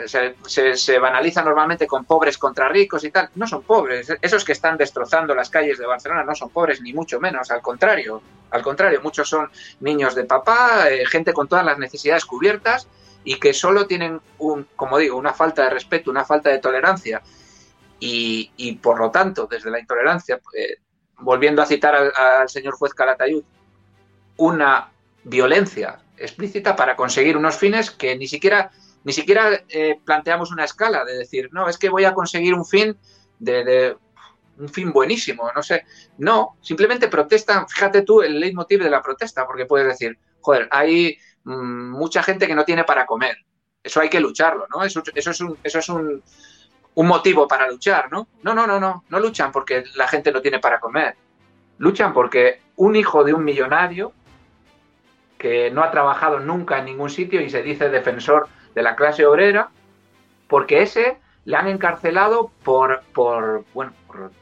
se, 0.06 0.78
se, 0.78 1.00
banaliza 1.00 1.43
normalmente 1.43 1.88
con 1.88 2.06
pobres 2.06 2.38
contra 2.38 2.70
ricos 2.70 3.04
y 3.04 3.12
tal. 3.12 3.30
No 3.36 3.48
son 3.48 3.63
pobres. 3.63 4.13
Esos 4.22 4.46
que 4.46 4.52
están 4.52 4.78
destrozando 4.78 5.34
las 5.34 5.50
calles 5.50 5.78
de 5.78 5.86
Barcelona 5.86 6.24
no 6.24 6.36
son 6.36 6.50
pobres, 6.50 6.82
ni 6.82 6.93
mucho 6.93 7.20
menos. 7.20 7.52
Al 7.52 7.62
contrario, 7.62 8.22
al 8.52 8.62
contrario, 8.62 9.02
muchos 9.02 9.30
son 9.30 9.50
niños 9.80 10.15
de 10.15 10.24
papá, 10.26 10.89
eh, 10.89 11.06
gente 11.06 11.34
con 11.34 11.48
todas 11.48 11.65
las 11.65 11.78
necesidades 11.78 12.26
cubiertas 12.26 12.88
y 13.24 13.39
que 13.39 13.54
solo 13.54 13.88
tienen, 13.88 14.22
un, 14.38 14.67
como 14.76 14.98
digo, 14.98 15.17
una 15.17 15.34
falta 15.34 15.63
de 15.63 15.72
respeto, 15.72 16.10
una 16.10 16.24
falta 16.24 16.50
de 16.50 16.60
tolerancia. 16.60 17.22
Y, 18.00 18.52
y 18.58 18.74
por 18.74 19.00
lo 19.00 19.10
tanto, 19.10 19.48
desde 19.50 19.72
la 19.72 19.80
intolerancia, 19.80 20.39
eh, 20.54 20.78
volviendo 21.19 21.62
a 21.62 21.65
citar 21.65 21.95
al, 21.95 22.49
señor 22.49 22.75
juez 22.75 22.93
Calatayud, 22.93 23.43
una 24.38 24.91
violencia 25.23 25.99
explícita 26.17 26.75
para 26.75 26.95
conseguir 26.95 27.38
unos 27.38 27.58
fines 27.58 27.91
que 27.91 28.15
ni 28.15 28.27
siquiera, 28.27 28.71
ni 29.03 29.13
siquiera 29.13 29.63
eh, 29.69 29.99
planteamos 30.03 30.51
una 30.51 30.63
escala 30.63 31.06
de 31.06 31.17
decir, 31.17 31.49
no, 31.51 31.67
es 31.69 31.77
que 31.77 31.89
voy 31.89 32.06
a 32.06 32.13
conseguir 32.13 32.53
un 32.53 32.65
fin 32.65 32.97
de, 33.39 33.95
un 34.58 34.69
fin 34.69 34.91
buenísimo, 34.91 35.51
no 35.56 35.63
sé. 35.63 35.86
No, 36.17 36.58
simplemente 36.62 37.08
protestan, 37.08 37.67
fíjate 37.67 38.01
tú 38.01 38.21
el 38.21 38.39
leitmotiv 38.39 38.82
de 38.82 38.89
la 38.89 39.01
protesta, 39.01 39.45
porque 39.45 39.65
puedes 39.65 39.88
decir, 39.88 40.17
joder, 40.41 40.67
hay 40.71 41.17
mm, 41.43 41.91
mucha 41.91 42.23
gente 42.23 42.47
que 42.47 42.56
no 42.56 42.65
tiene 42.65 42.84
para 42.84 43.06
comer. 43.06 43.38
Eso 43.84 44.01
hay 44.01 44.10
que 44.10 44.19
lucharlo, 44.19 44.67
¿no? 44.69 44.84
Eso, 44.84 45.01
eso 45.13 45.32
es 45.32 45.41
un, 45.41 45.58
eso 45.63 45.80
es 45.80 45.89
un, 45.89 46.23
un 46.97 47.05
motivo 47.05 47.47
para 47.47 47.69
luchar, 47.69 48.12
¿no? 48.12 48.27
No, 48.41 48.55
no, 48.55 48.65
no, 48.65 48.79
no, 48.79 49.03
no 49.07 49.19
luchan 49.19 49.51
porque 49.51 49.83
la 49.95 50.07
gente 50.07 50.31
no 50.31 50.41
tiene 50.41 50.57
para 50.57 50.79
comer. 50.79 51.15
Luchan 51.77 52.12
porque 52.12 52.60
un 52.75 52.95
hijo 52.95 53.23
de 53.23 53.36
un 53.36 53.43
millonario 53.43 54.13
que 55.38 55.69
no 55.69 55.83
ha 55.83 55.91
trabajado 55.91 56.39
nunca 56.39 56.79
en 56.79 56.86
ningún 56.86 57.12
sitio 57.12 57.39
y 57.39 57.51
se 57.51 57.62
dice 57.62 57.89
defensor 57.89 58.47
de 58.73 58.81
la 58.81 58.95
clase 58.95 59.27
obrera, 59.27 59.69
porque 60.47 60.81
ese 60.81 61.19
le 61.45 61.55
han 61.55 61.67
encarcelado 61.67 62.49
por, 62.63 63.03
por 63.13 63.63
bueno, 63.75 63.93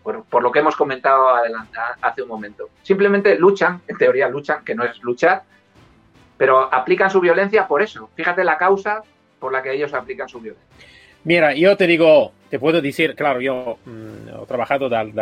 por, 0.02 0.42
lo 0.42 0.50
que 0.54 0.60
hemos 0.60 0.78
comentado 0.78 1.28
adelante, 1.28 1.78
hace 2.02 2.22
un 2.22 2.30
momento. 2.30 2.70
Simplemente 2.84 3.38
luchan, 3.38 3.82
en 3.86 3.98
teoría 3.98 4.30
luchan, 4.30 4.64
que 4.64 4.76
no 4.76 4.86
es 4.86 5.04
luchar, 5.04 5.44
pero 6.38 6.74
aplican 6.74 7.10
su 7.10 7.20
violencia 7.20 7.68
por 7.68 7.82
eso. 7.82 8.10
Fíjate 8.16 8.46
la 8.46 8.58
causa 8.58 9.04
por 9.40 9.52
la 9.52 9.62
que 9.62 9.74
ellos 9.74 9.94
aplican 9.94 10.30
su 10.30 10.40
violencia. 10.40 10.95
Mira, 11.26 11.56
yo 11.56 11.76
te 11.76 11.88
digo, 11.88 12.34
te 12.50 12.60
puedo 12.60 12.80
decir, 12.82 13.16
claro, 13.16 13.42
yo 13.42 13.80
mm, 13.84 14.44
he 14.44 14.46
trabajado 14.46 14.88
del, 14.88 15.14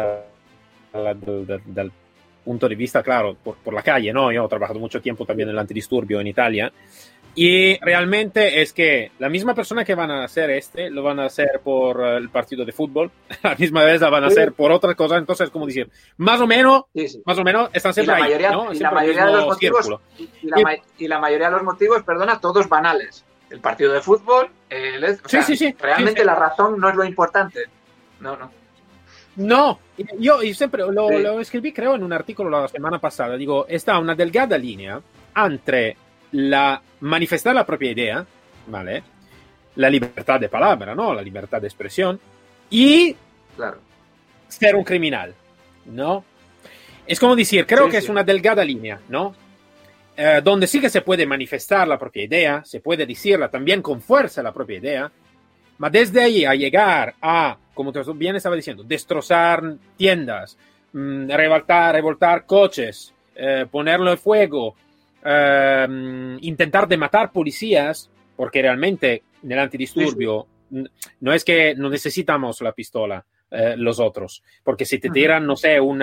punto 2.43 2.67
de 2.67 2.75
vista, 2.75 3.01
claro, 3.01 3.37
por, 3.41 3.73
la 3.73 3.81
calle, 3.81 4.11
¿no? 4.11 4.29
Yo 4.31 4.45
he 4.45 4.49
trabajado 4.49 4.79
mucho 4.79 5.01
tiempo 5.01 5.25
también 5.25 5.47
en 5.47 5.55
el 5.55 5.59
antidisturbio 5.59 6.19
en 6.19 6.27
Italia. 6.27 6.73
Y 7.35 7.79
realmente 7.79 8.61
es 8.61 8.73
que 8.73 9.11
la 9.17 9.29
misma 9.29 9.55
persona 9.55 9.85
que 9.85 9.95
van 9.95 10.11
a 10.11 10.25
hacer 10.25 10.51
este, 10.51 10.91
lo 10.91 11.01
van 11.01 11.21
a 11.21 11.25
hacer 11.25 11.61
por 11.63 12.05
el 12.05 12.29
partido 12.29 12.65
de 12.65 12.73
fútbol, 12.73 13.09
la 13.41 13.55
misma 13.55 13.83
vez 13.85 14.01
la 14.01 14.09
van 14.09 14.25
a 14.25 14.27
hacer 14.27 14.51
por 14.51 14.73
otra 14.73 14.93
cosa, 14.95 15.15
entonces, 15.15 15.49
como 15.49 15.65
decir, 15.65 15.89
más 16.17 16.41
o 16.41 16.45
menos, 16.45 16.83
más 17.25 17.37
o 17.39 17.43
menos 17.43 17.69
están 17.71 17.93
siempre 17.93 18.15
ahí, 18.15 18.33
¿no? 18.51 18.73
Y 18.73 18.79
la 18.79 18.91
mayoría 18.91 19.25
de 19.25 19.31
los 19.31 19.45
motivos, 19.45 19.89
y 20.99 21.07
la 21.07 21.19
mayoría 21.19 21.47
de 21.47 21.55
los 21.55 21.63
motivos, 21.63 22.03
perdona, 22.03 22.41
todos 22.41 22.67
banales 22.67 23.23
el 23.53 23.59
partido 23.59 23.93
de 23.93 24.01
fútbol. 24.01 24.49
sí, 25.27 25.43
sí, 25.43 25.55
sí. 25.55 25.75
Realmente 25.79 26.25
la 26.25 26.33
razón 26.33 26.79
no 26.79 26.89
es 26.89 26.95
lo 26.95 27.05
importante. 27.05 27.65
No, 28.19 28.35
no. 28.35 28.51
No, 29.35 29.79
yo, 30.19 30.41
siempre 30.53 30.83
lo, 30.91 31.39
escribí, 31.39 31.71
creo, 31.71 31.95
en 31.95 32.03
un 32.03 32.13
artículo 32.13 32.49
la 32.49 32.67
semana 32.67 32.99
pasada. 32.99 33.35
Digo, 33.35 33.65
está 33.67 33.97
una 33.99 34.15
delgada 34.15 34.57
línea 34.57 34.99
entre 35.35 35.97
la 36.31 36.81
manifestar 36.99 37.55
la 37.55 37.65
propia 37.65 37.91
idea, 37.91 38.25
¿vale? 38.67 39.03
La 39.75 39.89
libertad 39.89 40.39
de 40.39 40.49
palabra, 40.49 40.93
¿no? 40.93 41.13
La 41.13 41.21
libertad 41.21 41.61
de 41.61 41.67
expresión 41.67 42.19
y 42.69 43.15
claro. 43.55 43.77
ser 44.47 44.75
un 44.75 44.83
criminal, 44.83 45.33
¿no? 45.85 46.23
Es 47.05 47.19
como 47.19 47.35
decir, 47.35 47.65
creo 47.65 47.89
que 47.89 47.97
es 47.97 48.09
una 48.09 48.23
delgada 48.23 48.63
línea, 48.63 48.99
¿no? 49.09 49.35
Eh, 50.15 50.41
donde 50.43 50.67
sí 50.67 50.79
que 50.79 50.89
se 50.89 51.01
puede 51.01 51.25
manifestar 51.25 51.87
la 51.87 51.97
propia 51.97 52.23
idea, 52.23 52.63
se 52.63 52.79
puede 52.79 53.05
decirla 53.05 53.49
también 53.49 53.81
con 53.81 53.99
fuerza 53.99 54.43
la 54.43 54.53
propia 54.53 54.77
idea, 54.77 55.11
pero 55.79 55.89
desde 55.89 56.21
ahí 56.21 56.45
a 56.45 56.53
llegar 56.53 57.15
a, 57.19 57.57
como 57.73 57.91
tú 57.91 58.13
bien 58.13 58.35
estaba 58.35 58.55
diciendo, 58.55 58.83
destrozar 58.83 59.63
tiendas, 59.97 60.57
mm, 60.93 61.29
revoltar, 61.29 61.95
revoltar 61.95 62.45
coches, 62.45 63.11
eh, 63.35 63.65
ponerlo 63.69 64.11
en 64.11 64.17
fuego, 64.19 64.75
eh, 65.25 65.87
intentar 66.41 66.87
de 66.87 66.97
matar 66.97 67.31
policías, 67.31 68.09
porque 68.35 68.61
realmente 68.61 69.23
en 69.41 69.51
el 69.51 69.59
antidisturbio 69.59 70.47
no 71.19 71.33
es 71.33 71.43
que 71.43 71.75
no 71.75 71.89
necesitamos 71.89 72.61
la 72.61 72.71
pistola, 72.71 73.25
eh, 73.53 73.75
los 73.77 73.99
otros. 73.99 74.43
Porque 74.63 74.83
si 74.83 74.97
te 74.97 75.09
tiran, 75.09 75.45
no 75.45 75.55
sé, 75.55 75.79
un 75.79 76.01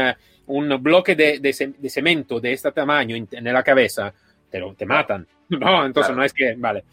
bloque 0.81 1.17
de, 1.17 1.41
de, 1.41 1.91
cemento 1.91 2.39
de 2.39 2.53
este 2.53 2.71
tamaño 2.71 3.17
en, 3.17 3.45
la 3.45 3.63
cabeza, 3.63 4.15
te, 4.49 4.63
te 4.77 4.87
matan. 4.87 5.27
No, 5.51 5.85
entonces 5.85 6.15
no 6.15 6.23
es 6.23 6.33
que, 6.33 6.55
vale. 6.57 6.85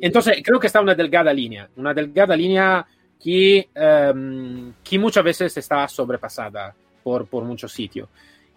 Entonces 0.00 0.40
creo 0.44 0.60
que 0.60 0.68
está 0.68 0.80
una 0.80 0.94
delgada 0.94 1.32
línea, 1.32 1.68
una 1.74 1.92
delgada 1.92 2.36
línea 2.36 2.86
que, 3.20 3.68
um, 3.74 4.72
que 4.84 4.98
muchas 5.00 5.24
veces 5.24 5.56
está 5.56 5.88
sobrepasada 5.88 6.72
por, 7.02 7.26
por 7.26 7.42
muchos 7.42 7.72
sitios. 7.72 8.08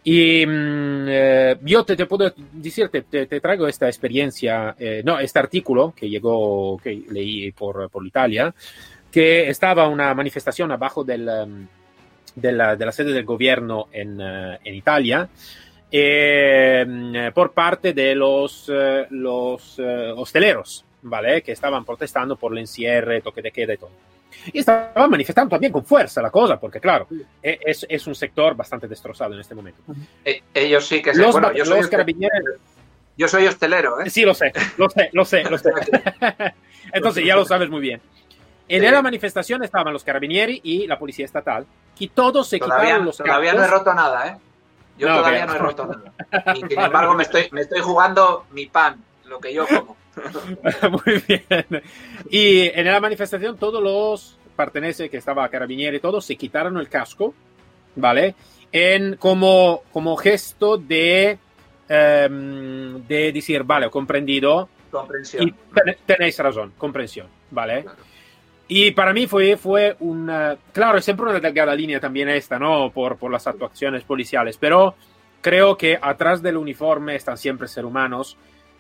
Y 0.04 0.46
mm, 0.46 1.06
eh, 1.08 1.58
yo 1.62 1.84
te, 1.84 1.96
te, 1.96 2.06
puedo 2.06 2.32
decir, 2.54 2.90
te, 2.90 3.02
te, 3.02 3.40
traigo 3.40 3.68
esta 3.68 3.88
experiencia, 3.88 4.76
eh, 4.78 5.02
no, 5.04 5.20
este 5.20 5.40
artículo 5.40 5.94
que 5.96 6.10
llegó, 6.10 6.78
que 6.78 7.04
leí 7.10 7.52
por, 7.52 7.90
por 7.90 8.06
Italia, 8.06 8.54
que 9.12 9.50
estaba 9.50 9.88
una 9.88 10.14
manifestación 10.14 10.72
abajo 10.72 11.04
del, 11.04 11.28
um, 11.28 11.68
de, 12.36 12.52
la, 12.52 12.76
de, 12.76 12.86
la, 12.86 12.92
sede 12.92 13.14
del 13.14 13.26
gobierno 13.26 13.88
en, 13.92 14.20
uh, 14.20 14.58
en 14.64 14.76
Italia 14.76 15.30
eh, 15.92 17.32
por 17.34 17.52
parte 17.52 17.94
de 17.94 18.16
los, 18.16 18.70
uh, 18.70 19.06
los 19.10 19.78
uh, 19.78 20.14
hosteleros, 20.16 20.86
¿vale? 21.02 21.42
Que 21.42 21.52
estaban 21.52 21.84
protestando 21.84 22.38
por 22.38 22.54
el 22.54 22.60
encierre, 22.60 23.22
toque 23.22 23.42
de 23.42 23.52
queda 23.52 23.74
y 23.74 23.78
todo. 23.78 23.92
Y 24.54 24.60
estaban 24.60 25.10
manifestando 25.10 25.50
también 25.50 25.74
con 25.74 25.84
fuerza 25.84 26.22
la 26.22 26.32
cosa, 26.32 26.58
porque 26.58 26.80
claro, 26.80 27.08
e, 27.44 27.60
es, 27.66 27.86
es 27.90 28.08
un 28.08 28.16
sector 28.16 28.56
bastante 28.56 28.88
destrozado 28.88 29.34
en 29.34 29.42
este 29.42 29.54
momento. 29.54 29.82
Eh, 30.24 30.42
ellos 30.54 30.88
sí 30.88 31.02
que 31.02 31.14
se... 31.14 31.22
Los, 31.22 31.34
bueno, 31.34 31.52
yo 31.52 31.66
soy 31.66 31.80
los 31.80 31.88
carabineros... 31.90 32.40
Yo 33.18 33.28
soy 33.28 33.46
hostelero, 33.46 34.00
¿eh? 34.00 34.10
Sí, 34.10 34.24
lo 34.24 34.34
sé, 34.34 34.54
lo 34.78 34.90
sé, 34.90 35.10
lo 35.12 35.26
sé, 35.26 35.44
lo 35.44 35.58
sé. 35.58 35.70
Entonces 36.94 37.26
ya 37.26 37.36
lo 37.36 37.44
sabes 37.44 37.70
muy 37.70 37.82
bien. 37.82 38.02
En 38.78 38.92
la 38.92 39.02
manifestación 39.02 39.64
estaban 39.64 39.92
los 39.94 40.04
carabinieri 40.04 40.62
y 40.64 40.88
la 40.88 40.98
policía 40.98 41.26
estatal, 41.26 41.66
y 42.00 42.08
todos 42.08 42.48
se 42.48 42.60
quitaron 42.60 43.06
los 43.06 43.18
Todavía 43.18 43.54
no 43.54 43.64
he 43.64 43.68
roto 43.68 43.94
nada, 43.94 44.28
¿eh? 44.28 44.38
Yo 44.98 45.08
todavía 45.08 45.46
no 45.46 45.56
he 45.56 45.58
roto 45.58 45.86
nada. 45.86 46.54
Y 46.56 46.62
sin 46.68 46.80
embargo 46.80 47.14
me 47.14 47.24
estoy, 47.24 47.48
me 47.52 47.62
estoy 47.62 47.82
jugando 47.82 48.46
mi 48.52 48.66
pan, 48.68 49.04
lo 49.26 49.40
que 49.40 49.54
yo 49.54 49.68
como. 49.68 49.98
Muy 51.06 51.24
bien. 51.28 51.84
Y 52.30 52.70
en 52.70 52.86
la 52.86 53.00
manifestación 53.00 53.58
todos 53.58 53.84
los 53.84 54.38
pertenece 54.56 55.10
que 55.10 55.18
estaba 55.18 55.48
carabinieri, 55.50 56.00
todos 56.00 56.26
se 56.26 56.36
quitaron 56.36 56.78
el 56.78 56.90
casco, 56.90 57.34
¿vale? 57.96 58.36
En, 58.72 59.16
como, 59.18 59.84
como 59.92 60.16
gesto 60.16 60.78
de, 60.78 61.38
um, 61.90 63.06
de 63.08 63.32
decir, 63.32 63.64
vale, 63.64 63.90
comprendido. 63.90 64.70
Comprensión. 64.90 65.48
Y 65.48 65.54
tenéis 66.06 66.38
razón, 66.40 66.74
comprensión, 66.78 67.28
¿vale? 67.50 67.86
Y 68.74 68.92
para 68.92 69.12
mí 69.12 69.28
fue, 69.28 69.58
fue 69.58 69.98
una, 70.00 70.58
claro, 70.72 70.98
es 70.98 71.04
siempre 71.04 71.26
una 71.26 71.38
delgada 71.38 71.76
línea 71.76 72.00
también 72.00 72.30
esta, 72.30 72.58
¿no? 72.58 72.90
Por, 72.90 73.18
por 73.18 73.30
las 73.30 73.46
actuaciones 73.46 74.06
policiales, 74.06 74.56
pero 74.58 74.96
creo 75.42 75.76
que 75.76 76.00
atrás 76.02 76.42
del 76.42 76.56
uniforme 76.56 77.18
están 77.18 77.38
siempre 77.38 77.68
seres 77.68 77.90
humanos. 77.90 78.38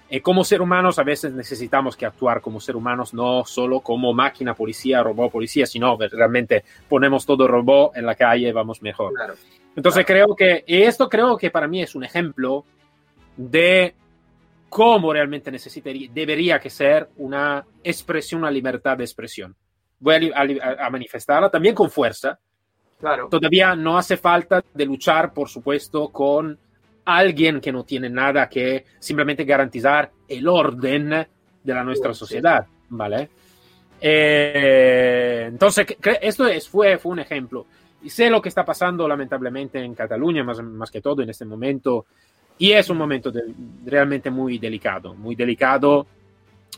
Y 0.10 0.21
como 0.21 0.45
ser 0.45 0.62
humanos 0.62 0.97
a 0.97 1.04
veces 1.04 1.34
necesitamos 1.34 1.97
que 1.97 2.06
actuar 2.06 2.39
como 2.39 2.62
ser 2.62 2.77
humanos, 2.77 3.13
no 3.13 3.43
solo 3.43 3.82
como 3.82 4.13
máquina 4.13 4.54
policía, 4.54 5.04
robot 5.04 5.30
policía, 5.30 5.65
sino 5.65 5.97
realmente 5.97 6.63
ponemos 6.88 7.25
todo 7.25 7.45
robot 7.45 7.91
en 7.97 8.06
la 8.06 8.15
calle 8.15 8.47
y 8.47 8.51
vamos 8.54 8.82
mejor. 8.82 9.12
Entonces 9.75 10.06
creo 10.06 10.34
que, 10.38 10.63
y 10.67 10.84
esto 10.84 11.10
creo 11.10 11.36
que 11.36 11.51
para 11.51 11.67
mí 11.67 11.82
es 11.82 11.95
un 11.95 12.06
ejemplo 12.06 12.63
de 13.36 13.93
cómo 14.69 15.12
realmente 15.12 15.51
necesitaría, 15.51 16.10
debería 16.13 16.62
que 16.62 16.69
ser 16.69 17.10
una 17.17 17.65
expresión, 17.84 18.39
una 18.39 18.51
libertad 18.51 18.95
de 18.95 19.04
expresión 19.04 19.54
voy 20.02 20.32
a, 20.36 20.90
manifestarla 20.90 21.50
también 21.50 21.74
con 21.74 21.90
fuerza. 21.90 22.38
Claro. 23.00 23.30
Todavía 23.30 23.76
no 23.76 23.98
hace 23.98 24.18
falta 24.18 24.64
de 24.74 24.86
luchar, 24.86 25.34
por 25.34 25.48
supuesto, 25.48 26.10
con 26.10 26.58
alguien 27.06 27.62
que 27.62 27.72
no 27.72 27.84
tiene 27.84 28.10
nada 28.10 28.48
que 28.50 28.86
simplemente 29.00 29.44
garantizar 29.44 30.12
el 30.28 30.48
orden 30.48 31.10
de 31.64 31.74
la 31.74 31.84
nuestra 31.84 32.14
sociedad, 32.14 32.66
¿vale? 32.90 33.30
Eh, 34.00 35.46
entonces, 35.48 35.86
esto 36.22 36.48
es, 36.48 36.68
fue, 36.68 36.98
fue 36.98 37.14
un 37.14 37.20
ejemplo. 37.20 37.66
Y 38.04 38.10
sé 38.10 38.30
lo 38.30 38.42
que 38.42 38.50
está 38.50 38.66
pasando 38.66 39.08
lamentablemente 39.08 39.80
en 39.80 39.96
Cataluña, 39.96 40.44
más, 40.44 40.62
más 40.62 40.92
que 40.92 41.02
todo 41.02 41.22
en 41.22 41.30
este 41.30 41.46
momento, 41.46 42.06
y 42.58 42.72
es 42.74 42.90
un 42.90 42.98
momento 42.98 43.32
realmente 43.86 44.30
muy 44.30 44.60
delicado, 44.60 45.16
muy 45.16 45.36
delicado, 45.36 46.06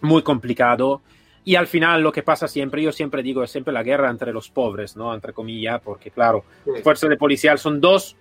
muy 0.01 0.21
complicado. 0.21 1.01
Y 1.45 1.55
al 1.55 1.67
final 1.67 2.01
lo 2.01 2.11
que 2.11 2.23
pasa 2.23 2.47
siempre, 2.47 2.81
yo 2.81 2.91
siempre 2.91 3.21
digo, 3.21 3.43
es 3.43 3.51
siempre 3.51 3.73
la 3.73 3.83
guerra 3.83 4.09
entre 4.09 4.31
los 4.31 4.49
pobres, 4.49 4.95
¿no? 4.95 5.13
Entre 5.13 5.33
comillas, 5.33 5.81
porque 5.81 6.09
claro, 6.09 6.45
fuerzas 6.83 7.09
de 7.09 7.17
policial 7.17 7.59
son 7.59 7.81
dos 7.81 8.15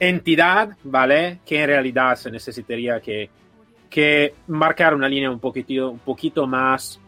entidades, 0.00 0.76
¿vale? 0.82 1.38
Que 1.46 1.62
en 1.62 1.68
realidad 1.68 2.16
se 2.16 2.30
necesitaría 2.30 3.00
que, 3.00 3.30
que 3.88 4.34
marcar 4.48 4.94
una 4.94 5.08
línea 5.08 5.30
un 5.30 5.38
poquito, 5.38 5.90
un 5.90 6.00
poquito 6.00 6.46
más 6.46 7.00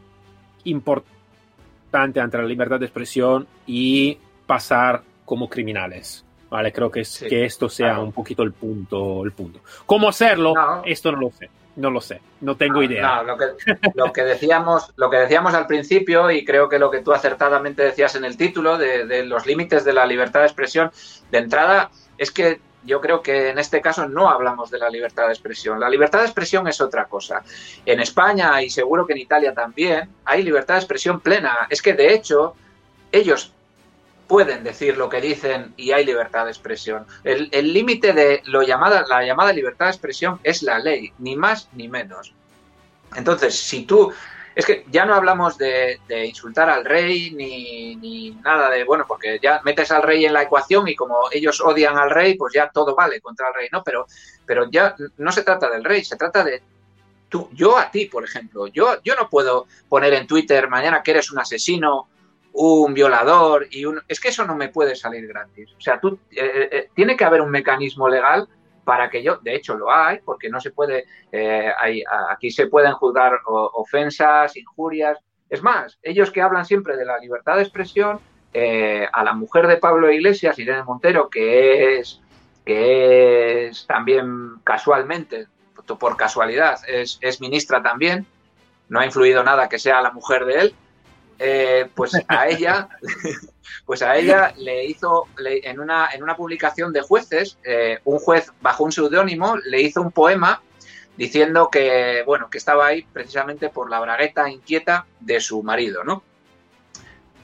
importante 0.64 2.20
entre 2.20 2.42
la 2.42 2.48
libertad 2.48 2.78
de 2.78 2.86
expresión 2.86 3.46
y 3.66 4.16
pasar 4.46 5.02
como 5.24 5.48
criminales. 5.48 6.24
¿Vale? 6.50 6.72
Creo 6.72 6.88
que, 6.88 7.00
es, 7.00 7.24
que 7.28 7.44
esto 7.44 7.68
sea 7.68 7.98
un 7.98 8.12
poquito 8.12 8.44
el 8.44 8.52
punto, 8.52 9.24
el 9.24 9.32
punto. 9.32 9.58
¿Cómo 9.86 10.08
hacerlo? 10.08 10.54
Esto 10.84 11.10
no 11.10 11.18
lo 11.18 11.30
sé. 11.32 11.50
No 11.76 11.90
lo 11.90 12.00
sé, 12.00 12.20
no 12.40 12.56
tengo 12.56 12.82
idea. 12.82 13.22
No, 13.22 13.36
lo 13.94 14.12
que, 14.12 14.22
decíamos, 14.22 14.92
lo 14.96 15.10
que 15.10 15.16
decíamos 15.16 15.54
al 15.54 15.66
principio, 15.66 16.30
y 16.30 16.44
creo 16.44 16.68
que 16.68 16.78
lo 16.78 16.90
que 16.90 17.00
tú 17.00 17.12
acertadamente 17.12 17.82
decías 17.82 18.14
en 18.14 18.24
el 18.24 18.36
título, 18.36 18.78
de, 18.78 19.24
los 19.24 19.44
límites 19.46 19.84
de 19.84 19.92
la 19.92 20.06
libertad 20.06 20.40
de 20.40 20.46
expresión, 20.46 20.92
de 21.30 21.38
entrada, 21.38 21.90
es 22.16 22.30
que 22.30 22.60
yo 22.84 23.00
creo 23.00 23.22
que 23.22 23.48
en 23.48 23.58
este 23.58 23.80
caso 23.80 24.06
no 24.06 24.28
hablamos 24.28 24.70
de 24.70 24.78
la 24.78 24.88
libertad 24.88 25.26
de 25.26 25.32
expresión. 25.32 25.80
La 25.80 25.88
libertad 25.88 26.20
de 26.20 26.26
expresión 26.26 26.68
es 26.68 26.80
otra 26.80 27.06
cosa. 27.06 27.42
En 27.84 27.98
España 27.98 28.62
y 28.62 28.70
seguro 28.70 29.06
que 29.06 29.14
en 29.14 29.20
Italia 29.20 29.54
también 29.54 30.10
hay 30.24 30.42
libertad 30.42 30.74
de 30.74 30.80
expresión 30.80 31.20
plena. 31.20 31.66
Es 31.70 31.80
que 31.80 31.94
de 31.94 32.12
hecho 32.12 32.54
ellos 33.10 33.54
pueden 34.26 34.64
decir 34.64 34.96
lo 34.96 35.08
que 35.08 35.20
dicen 35.20 35.74
y 35.76 35.92
hay 35.92 36.04
libertad 36.04 36.44
de 36.44 36.50
expresión. 36.50 37.06
El 37.24 37.72
límite 37.72 38.12
de 38.12 38.42
lo 38.46 38.62
llamada, 38.62 39.04
la 39.08 39.24
llamada 39.24 39.52
libertad 39.52 39.86
de 39.86 39.92
expresión 39.92 40.40
es 40.42 40.62
la 40.62 40.78
ley, 40.78 41.12
ni 41.18 41.36
más 41.36 41.68
ni 41.72 41.88
menos. 41.88 42.32
Entonces, 43.14 43.58
si 43.58 43.84
tú, 43.84 44.12
es 44.54 44.66
que 44.66 44.84
ya 44.90 45.04
no 45.04 45.14
hablamos 45.14 45.58
de, 45.58 46.00
insultar 46.26 46.70
al 46.70 46.84
rey 46.84 47.32
ni, 47.32 47.96
ni, 47.96 48.30
nada 48.30 48.70
de, 48.70 48.84
bueno, 48.84 49.04
porque 49.06 49.38
ya 49.42 49.60
metes 49.64 49.90
al 49.90 50.02
rey 50.02 50.24
en 50.24 50.32
la 50.32 50.42
ecuación 50.42 50.88
y 50.88 50.94
como 50.94 51.28
ellos 51.32 51.60
odian 51.60 51.96
al 51.96 52.10
rey, 52.10 52.34
pues 52.34 52.54
ya 52.54 52.70
todo 52.70 52.94
vale 52.94 53.20
contra 53.20 53.48
el 53.48 53.54
rey, 53.54 53.68
¿no? 53.72 53.82
Pero, 53.82 54.06
pero 54.46 54.70
ya 54.70 54.94
no 55.18 55.32
se 55.32 55.42
trata 55.42 55.70
del 55.70 55.84
rey, 55.84 56.04
se 56.04 56.16
trata 56.16 56.44
de 56.44 56.62
tú, 57.28 57.48
yo 57.52 57.76
a 57.76 57.90
ti, 57.90 58.06
por 58.06 58.24
ejemplo. 58.24 58.68
Yo, 58.68 59.02
yo 59.02 59.14
no 59.16 59.28
puedo 59.28 59.66
poner 59.88 60.14
en 60.14 60.26
Twitter 60.26 60.68
mañana 60.68 61.02
que 61.02 61.12
eres 61.12 61.32
un 61.32 61.38
asesino 61.38 62.08
un 62.54 62.94
violador 62.94 63.66
y 63.70 63.84
un... 63.84 64.00
Es 64.06 64.20
que 64.20 64.28
eso 64.28 64.44
no 64.46 64.54
me 64.54 64.68
puede 64.68 64.94
salir 64.94 65.26
gratis. 65.26 65.72
O 65.76 65.80
sea, 65.80 65.98
tú, 65.98 66.20
eh, 66.30 66.38
eh, 66.40 66.68
eh, 66.70 66.88
tiene 66.94 67.16
que 67.16 67.24
haber 67.24 67.40
un 67.40 67.50
mecanismo 67.50 68.08
legal 68.08 68.48
para 68.84 69.10
que 69.10 69.22
yo, 69.22 69.38
de 69.38 69.56
hecho 69.56 69.76
lo 69.76 69.92
hay, 69.92 70.20
porque 70.24 70.48
no 70.48 70.60
se 70.60 70.70
puede, 70.70 71.06
hay, 71.78 72.04
aquí 72.28 72.50
se 72.50 72.66
pueden 72.66 72.92
juzgar 72.92 73.32
ofensas, 73.46 74.56
injurias. 74.56 75.18
Es 75.48 75.62
más, 75.62 75.98
ellos 76.02 76.30
que 76.30 76.42
hablan 76.42 76.66
siempre 76.66 76.96
de 76.96 77.06
la 77.06 77.18
libertad 77.18 77.56
de 77.56 77.62
expresión, 77.62 78.20
a 78.54 79.24
la 79.24 79.32
mujer 79.32 79.68
de 79.68 79.78
Pablo 79.78 80.12
Iglesias, 80.12 80.58
Irene 80.58 80.84
Montero, 80.84 81.30
que 81.30 81.98
es, 81.98 82.20
que 82.66 83.68
es 83.68 83.86
también 83.86 84.56
casualmente, 84.64 85.46
por 85.98 86.18
casualidad, 86.18 86.78
es 86.86 87.40
ministra 87.40 87.82
también, 87.82 88.26
no 88.90 89.00
ha 89.00 89.06
influido 89.06 89.42
nada 89.42 89.70
que 89.70 89.78
sea 89.78 90.02
la 90.02 90.10
mujer 90.10 90.44
de 90.44 90.54
él, 90.60 90.74
eh, 91.38 91.88
pues 91.94 92.12
a 92.28 92.48
ella, 92.48 92.88
pues 93.86 94.02
a 94.02 94.16
ella 94.16 94.54
le 94.56 94.84
hizo 94.84 95.26
en, 95.38 95.80
una, 95.80 96.08
en 96.12 96.22
una 96.22 96.36
publicación 96.36 96.92
de 96.92 97.02
jueces, 97.02 97.58
eh, 97.64 97.98
un 98.04 98.18
juez 98.18 98.52
bajo 98.60 98.84
un 98.84 98.92
seudónimo 98.92 99.56
le 99.56 99.82
hizo 99.82 100.00
un 100.00 100.12
poema 100.12 100.62
diciendo 101.16 101.70
que 101.70 102.22
bueno 102.26 102.50
que 102.50 102.58
estaba 102.58 102.86
ahí 102.86 103.06
precisamente 103.12 103.68
por 103.68 103.88
la 103.88 104.00
bragueta 104.00 104.50
inquieta 104.50 105.06
de 105.20 105.40
su 105.40 105.62
marido, 105.62 106.04
¿no? 106.04 106.22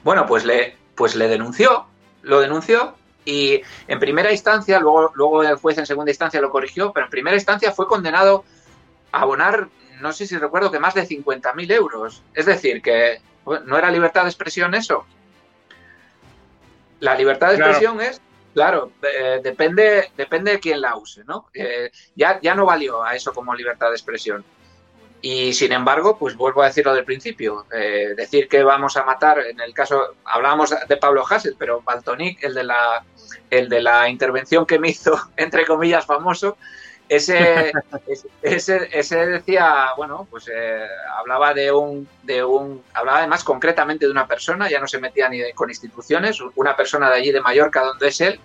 Bueno, 0.03 0.25
pues 0.25 0.45
le 0.45 0.75
pues 0.95 1.15
le 1.15 1.27
denunció, 1.27 1.85
lo 2.21 2.41
denunció 2.41 2.95
y 3.23 3.61
en 3.87 3.99
primera 3.99 4.31
instancia, 4.31 4.79
luego 4.79 5.11
luego 5.15 5.43
el 5.43 5.55
juez 5.55 5.77
en 5.77 5.85
segunda 5.85 6.11
instancia 6.11 6.41
lo 6.41 6.49
corrigió, 6.49 6.91
pero 6.91 7.05
en 7.05 7.11
primera 7.11 7.35
instancia 7.35 7.71
fue 7.71 7.87
condenado 7.87 8.43
a 9.11 9.21
abonar 9.21 9.69
no 10.01 10.11
sé 10.11 10.25
si 10.25 10.37
recuerdo 10.37 10.71
que 10.71 10.79
más 10.79 10.95
de 10.95 11.07
50.000 11.07 11.71
euros. 11.71 12.23
Es 12.33 12.45
decir, 12.45 12.81
que 12.81 13.21
¿No 13.45 13.77
era 13.77 13.89
libertad 13.91 14.23
de 14.23 14.29
expresión 14.29 14.73
eso? 14.75 15.05
La 16.99 17.15
libertad 17.15 17.49
de 17.49 17.55
expresión 17.55 17.99
es, 17.99 18.21
claro, 18.53 18.91
eh, 19.01 19.39
depende, 19.43 20.11
depende 20.15 20.51
de 20.51 20.59
quién 20.59 20.81
la 20.81 20.95
use, 20.95 21.23
¿no? 21.23 21.47
Eh, 21.53 21.91
ya, 22.15 22.39
ya 22.41 22.53
no 22.53 22.65
valió 22.65 23.03
a 23.03 23.15
eso 23.15 23.33
como 23.33 23.55
libertad 23.55 23.87
de 23.89 23.95
expresión. 23.95 24.45
Y 25.21 25.53
sin 25.53 25.71
embargo, 25.71 26.17
pues 26.17 26.35
vuelvo 26.35 26.63
a 26.63 26.67
decirlo 26.67 26.93
del 26.93 27.05
principio, 27.05 27.65
eh, 27.71 28.13
decir 28.15 28.47
que 28.47 28.63
vamos 28.63 28.97
a 28.97 29.03
matar, 29.03 29.39
en 29.39 29.59
el 29.59 29.73
caso, 29.73 30.15
hablábamos 30.25 30.73
de 30.87 30.97
Pablo 30.97 31.23
Hassel, 31.27 31.55
pero 31.57 31.81
Baltonic, 31.81 32.43
el 32.43 32.55
de 32.55 32.63
la, 32.63 33.03
el 33.51 33.69
de 33.69 33.81
la 33.81 34.09
intervención 34.09 34.65
que 34.65 34.79
me 34.79 34.89
hizo, 34.89 35.19
entre 35.37 35.65
comillas, 35.65 36.05
famoso, 36.05 36.57
ese, 37.11 37.73
ese, 38.41 38.87
ese, 38.93 39.25
decía, 39.25 39.87
bueno, 39.97 40.25
pues 40.31 40.47
eh, 40.47 40.87
hablaba 41.17 41.53
de 41.53 41.69
un, 41.69 42.07
de 42.23 42.41
un, 42.41 42.81
hablaba 42.93 43.17
además 43.17 43.43
concretamente 43.43 44.05
de 44.05 44.11
una 44.11 44.25
persona, 44.25 44.69
ya 44.69 44.79
no 44.79 44.87
se 44.87 44.97
metía 44.97 45.27
ni 45.27 45.51
con 45.51 45.69
instituciones, 45.69 46.39
una 46.55 46.73
persona 46.73 47.09
de 47.09 47.15
allí 47.17 47.31
de 47.33 47.41
Mallorca 47.41 47.83
donde 47.83 48.07
es 48.07 48.21
él, 48.21 48.39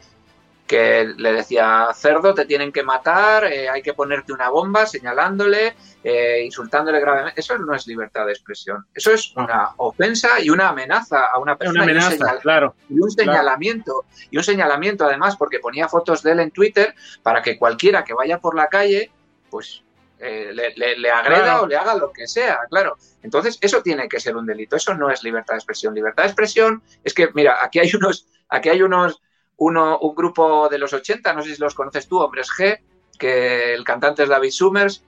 que 0.67 1.15
le 1.17 1.33
decía, 1.33 1.89
cerdo, 1.95 2.35
te 2.35 2.45
tienen 2.45 2.73
que 2.73 2.83
matar, 2.83 3.45
eh, 3.45 3.69
hay 3.69 3.83
que 3.83 3.95
ponerte 3.95 4.33
una 4.33 4.49
bomba 4.49 4.85
señalándole, 4.87 5.77
eh, 6.03 6.43
insultándole 6.45 7.01
gravemente. 7.01 7.41
Eso 7.41 7.57
no 7.59 7.75
es 7.75 7.87
libertad 7.87 8.27
de 8.27 8.33
expresión. 8.33 8.85
Eso 8.93 9.13
es 9.13 9.35
una 9.37 9.71
ofensa 9.77 10.41
y 10.41 10.51
una 10.51 10.69
amenaza 10.69 11.27
a 11.33 11.39
una 11.39 11.57
persona. 11.57 11.85
Una 11.85 11.93
amenaza, 11.93 12.39
claro. 12.41 12.75
Y 12.89 12.99
un 12.99 13.11
señalamiento. 13.11 14.05
Y 14.31 14.37
un 14.37 14.45
señalamiento, 14.45 15.07
además, 15.07 15.37
porque 15.37 15.61
ponía 15.61 15.89
fotos 15.89 16.23
de 16.23 16.33
él 16.33 16.41
en 16.41 16.51
Twitter 16.51 16.95
para 17.23 17.43
que 17.43 17.59
cualquiera 17.59 18.05
que 18.05 18.15
vaya 18.15 18.39
por 18.39 18.57
la 18.57 18.69
calle, 18.69 19.13
pues 19.51 19.85
eh, 20.19 20.53
le, 20.55 21.11
agreda 21.11 21.61
o 21.61 21.67
le 21.67 21.77
haga 21.77 21.95
lo 21.95 22.11
que 22.11 22.27
sea, 22.27 22.59
claro. 22.71 22.97
Entonces, 23.23 23.59
eso 23.61 23.83
tiene 23.83 24.09
que 24.09 24.19
ser 24.19 24.37
un 24.37 24.47
delito. 24.47 24.77
Eso 24.77 24.95
no 24.95 25.11
es 25.11 25.23
libertad 25.23 25.55
de 25.55 25.59
expresión. 25.59 25.95
Libertad 25.95 26.25
de 26.25 26.29
expresión 26.31 26.83
es 27.05 27.15
que, 27.15 27.29
mira, 27.35 27.59
aquí 27.63 27.79
hay 27.79 27.95
unos, 27.95 28.27
aquí 28.49 28.69
hay 28.69 28.83
unos 28.83 29.23
uno, 29.59 29.99
un 29.99 30.15
grupo 30.15 30.69
de 30.69 30.79
los 30.79 30.93
80, 30.93 31.33
no 31.33 31.43
sé 31.43 31.55
si 31.55 31.61
los 31.61 31.75
conoces 31.75 32.09
tú, 32.09 32.21
Hombres 32.21 32.49
G, 32.51 32.81
que 33.19 33.75
el 33.75 33.85
cantante 33.85 34.23
es 34.23 34.29
David 34.29 34.51
Summers. 34.51 35.03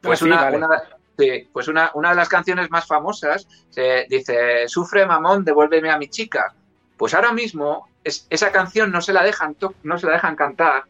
Pues, 0.00 0.22
una, 0.22 0.50
pues 1.52 1.66
una, 1.66 1.90
una, 1.94 2.10
de 2.10 2.16
las 2.16 2.28
canciones 2.28 2.70
más 2.70 2.86
famosas 2.86 3.48
se 3.70 4.06
dice, 4.08 4.68
sufre 4.68 5.04
mamón, 5.06 5.44
devuélveme 5.44 5.90
a 5.90 5.98
mi 5.98 6.08
chica. 6.08 6.54
Pues 6.96 7.14
ahora 7.14 7.32
mismo 7.32 7.88
es, 8.04 8.26
esa 8.30 8.52
canción 8.52 8.92
no 8.92 9.00
se, 9.00 9.12
la 9.12 9.24
dejan 9.24 9.56
no 9.82 9.98
se 9.98 10.06
la 10.06 10.12
dejan 10.12 10.36
cantar 10.36 10.84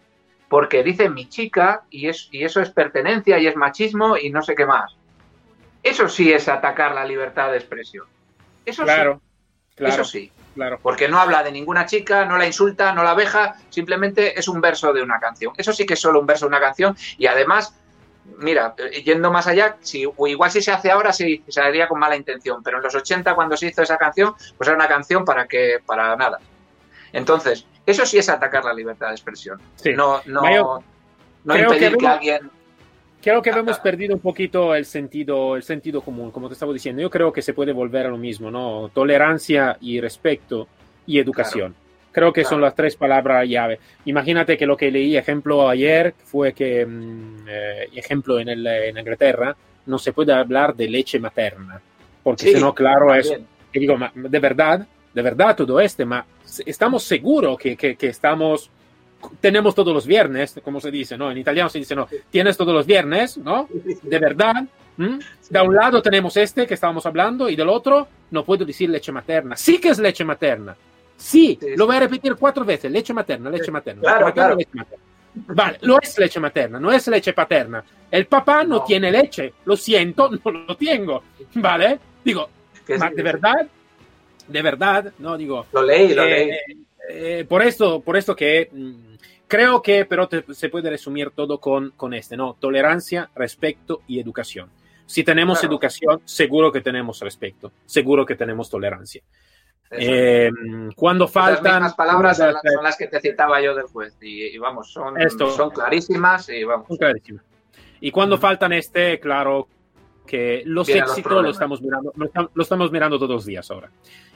porque 0.48 0.83
dice 0.83 1.09
mi 1.09 1.28
chica 1.28 1.83
y, 1.90 2.09
es, 2.09 2.28
y 2.33 2.44
eso 2.44 2.61
es 2.61 2.70
pertenencia 2.70 3.38
y 3.38 3.46
es 3.46 3.57
machismo 3.57 4.16
y 4.16 4.31
no 4.31 4.42
sé 4.42 4.54
qué 4.54 4.66
más. 4.66 4.96
Eso 5.83 6.09
sí 6.09 6.33
es 6.33 6.48
atacar 6.48 6.94
la 6.94 7.04
libertad 7.04 7.50
de 7.50 7.59
expresión. 7.59 8.07
Eso 8.64 8.85
claro, 8.85 9.14
sí. 9.14 9.74
Claro. 9.76 9.94
Eso 9.94 10.04
sí. 10.04 10.33
Porque 10.83 11.09
no 11.09 11.18
habla 11.18 11.42
de 11.42 11.53
ninguna 11.53 11.87
chica, 11.87 12.25
no 12.25 12.37
la 12.37 12.47
insulta, 12.47 12.92
no 12.92 13.03
la 13.03 13.14
veja, 13.14 13.57
simplemente 13.71 14.38
es 14.38 14.49
un 14.49 14.61
verso 14.61 14.92
de 14.92 15.03
una 15.03 15.18
canción. 15.18 15.53
Eso 15.57 15.73
sí 15.73 15.87
que 15.87 15.94
es 15.94 16.01
solo 16.01 16.21
un 16.21 16.27
verso 16.27 16.47
de 16.47 16.51
una 16.51 16.61
canción 16.61 16.97
y 17.16 17.27
además 17.27 17.75
mira, 18.38 18.75
eh, 18.79 19.03
yendo 19.03 19.31
más 19.31 19.47
allá, 19.47 19.77
si, 19.81 20.03
igual 20.03 20.51
si 20.51 20.61
se 20.61 20.71
hace 20.71 20.90
ahora 20.90 21.12
se, 21.12 21.42
se 21.49 21.61
haría 21.61 21.88
con 21.88 21.99
mala 21.99 22.16
intención, 22.16 22.62
pero 22.62 22.79
en 22.79 22.85
los 22.85 22.94
80 22.94 23.35
cuando 23.35 23.57
se 23.57 23.68
hizo 23.68 23.83
esa 23.83 23.97
canción, 23.97 24.35
pues 24.57 24.68
era 24.68 24.77
una 24.77 24.88
canción 24.88 25.25
para 25.25 25.47
que, 25.47 25.79
para 25.85 26.14
nada. 26.16 26.38
Entonces, 27.12 27.66
eso 27.87 28.05
sí 28.05 28.18
es 28.18 28.29
atacar 28.29 28.64
la 28.64 28.75
libertad 28.75 29.09
de 29.09 29.14
expresión. 29.14 29.61
No, 29.97 30.21
no, 30.27 30.85
no 31.44 31.57
impedir 31.57 31.97
que, 31.97 32.07
alguien 32.07 32.51
Creo 33.22 33.42
que 33.42 33.50
hemos 33.50 33.78
perdido 33.81 34.14
un 34.14 34.20
poquito 34.20 34.74
el 34.74 34.85
sentido, 34.85 35.57
el 35.57 35.62
sentido 35.62 36.00
común, 36.00 36.31
como 36.31 36.48
te 36.48 36.54
estaba 36.54 36.72
diciendo. 36.72 37.02
Yo 37.02 37.11
creo 37.11 37.33
que 37.33 37.42
se 37.42 37.52
puede 37.52 37.72
volver 37.72 38.07
a 38.07 38.11
lo 38.11 38.16
mismo, 38.16 38.50
¿no? 38.50 38.90
Tolerancia 38.94 39.76
y 39.81 40.00
respeto 40.00 40.68
y 41.07 41.18
educación. 41.18 41.74
Creo 42.12 42.33
que 42.33 42.44
son 42.44 42.61
las 42.61 42.74
tres 42.74 42.96
palabras 42.96 43.48
llave. 43.48 43.78
Imagínate 44.04 44.57
que 44.57 44.66
lo 44.66 44.76
que 44.76 44.90
leí, 44.90 45.16
ejemplo 45.16 45.68
ayer, 45.68 46.14
fue 46.24 46.52
que, 46.52 46.87
mm, 46.87 47.46
eh, 47.48 47.88
ejemplo 47.94 48.38
en, 48.38 48.48
el, 48.48 48.66
en, 48.66 48.98
Inglaterra, 48.98 49.54
no 49.87 49.98
se 49.98 50.12
puede 50.12 50.33
hablar 50.33 50.74
de 50.74 50.88
leche 50.88 51.18
materna, 51.18 51.81
porque 52.22 52.54
si 52.54 52.61
no, 52.61 52.74
claro, 52.74 53.14
es, 53.14 53.33
que 53.72 53.81
digo, 53.81 53.96
de 54.14 54.38
verdad, 54.38 54.87
de 55.14 55.22
verdad 55.22 55.57
todo 55.57 55.81
este, 55.81 56.04
ma 56.04 56.26
estamos 56.66 57.02
seguros 57.04 57.59
que, 57.59 57.76
que, 57.76 57.96
que, 57.96 58.09
estamos, 58.09 58.70
tenemos 59.40 59.74
todos 59.74 59.94
los 59.94 60.07
viernes, 60.07 60.61
como 60.62 60.81
se 60.81 60.90
dice, 60.90 61.16
¿no? 61.16 61.31
En 61.31 61.38
italiano 61.38 61.68
se 61.68 61.78
dice, 61.78 61.94
no, 61.94 62.09
tienes 62.31 62.57
todos 62.57 62.74
los 62.74 62.87
viernes, 62.87 63.38
¿no? 63.38 63.68
De 64.02 64.18
verdad. 64.18 64.64
De 64.96 65.61
un 65.61 65.74
lado 65.74 66.02
tenemos 66.02 66.37
este 66.37 66.66
que 66.66 66.74
estábamos 66.74 67.07
hablando 67.07 67.48
y 67.48 67.54
del 67.54 67.68
otro 67.68 68.09
no 68.33 68.44
puedo 68.44 68.64
decir 68.64 68.90
leche 68.90 69.12
materna. 69.12 69.57
Sí 69.57 69.78
que 69.78 69.90
es 69.90 69.98
leche 69.98 70.24
materna 70.24 70.76
Sí, 71.18 71.59
lo 71.76 71.87
voy 71.87 71.96
a 71.96 72.00
repetir 72.00 72.37
cuatro 72.37 72.64
veces, 72.64 72.90
leche 72.90 73.12
materna, 73.12 73.50
leche 73.50 73.72
materna. 73.72 74.02
Leche 74.02 74.24
materna, 74.24 74.87
Vale, 75.35 75.78
lo 75.83 76.00
es 76.00 76.16
leche 76.16 76.40
materna, 76.40 76.81
no 76.81 76.92
es 76.92 77.07
leche 77.09 77.33
paterna. 77.33 77.85
El 78.11 78.26
papá 78.26 78.62
no, 78.64 78.85
tiene 78.85 79.11
leche, 79.11 79.54
lo 79.64 79.76
siento, 79.76 80.31
no 80.44 80.50
lo 80.50 80.76
tengo, 80.76 81.24
¿vale? 81.54 81.98
Digo, 82.24 82.48
de 82.87 83.22
verdad, 83.22 83.66
de 84.46 84.62
verdad, 84.62 85.12
no 85.18 85.37
digo. 85.37 85.66
Lo 85.72 85.83
leí, 85.83 86.14
lo 86.14 86.24
leí. 86.24 86.50
Eh, 86.50 86.61
eh, 87.11 87.46
por 87.48 87.62
esto, 87.62 88.00
por 88.00 88.16
esto 88.16 88.37
que 88.37 88.68
mm, 88.72 89.08
creo 89.48 89.82
que, 89.82 90.04
pero 90.04 90.28
se 90.52 90.68
puede 90.68 90.90
resumir 90.90 91.30
todo 91.30 91.58
con, 91.58 91.90
con 91.96 92.14
este, 92.14 92.37
¿no? 92.37 92.56
Tolerancia, 92.61 93.30
respeto 93.34 94.02
y 94.06 94.20
educación. 94.20 94.70
Si 95.06 95.24
tenemos 95.24 95.64
educación, 95.64 96.20
seguro 96.26 96.70
que 96.70 96.82
tenemos 96.82 97.20
respeto, 97.20 97.72
seguro 97.87 98.26
que 98.26 98.37
tenemos 98.37 98.68
tolerancia. 98.68 99.22
Eh, 99.90 100.50
cuando 100.94 101.26
faltan. 101.26 101.82
Las 101.82 101.94
palabras 101.94 102.37
son 102.37 102.54
las, 102.82 102.96
que 102.96 103.06
te 103.06 103.20
citaba 103.20 103.61
yo 103.62 103.74
del 103.74 103.87
juez. 103.87 104.16
Y, 104.20 104.56
vamos, 104.58 104.92
son, 104.92 105.14
son 105.30 105.70
clarísimas 105.70 106.48
y 106.50 106.62
vamos. 106.64 106.87
clarísimas. 106.98 107.42
Y 108.00 108.11
cuando 108.11 108.38
faltan 108.38 108.74
este, 108.74 109.18
claro 109.18 109.66
que 110.28 110.62
los 110.66 110.88
éxitos 110.88 111.42
lo 111.42 111.50
estamos 111.50 111.80
mirando, 111.80 112.12
lo 112.54 112.62
estamos 112.62 112.92
mirando 112.92 113.18
todos 113.18 113.30
los 113.30 113.46
días 113.46 113.68
ahora. 113.70 113.90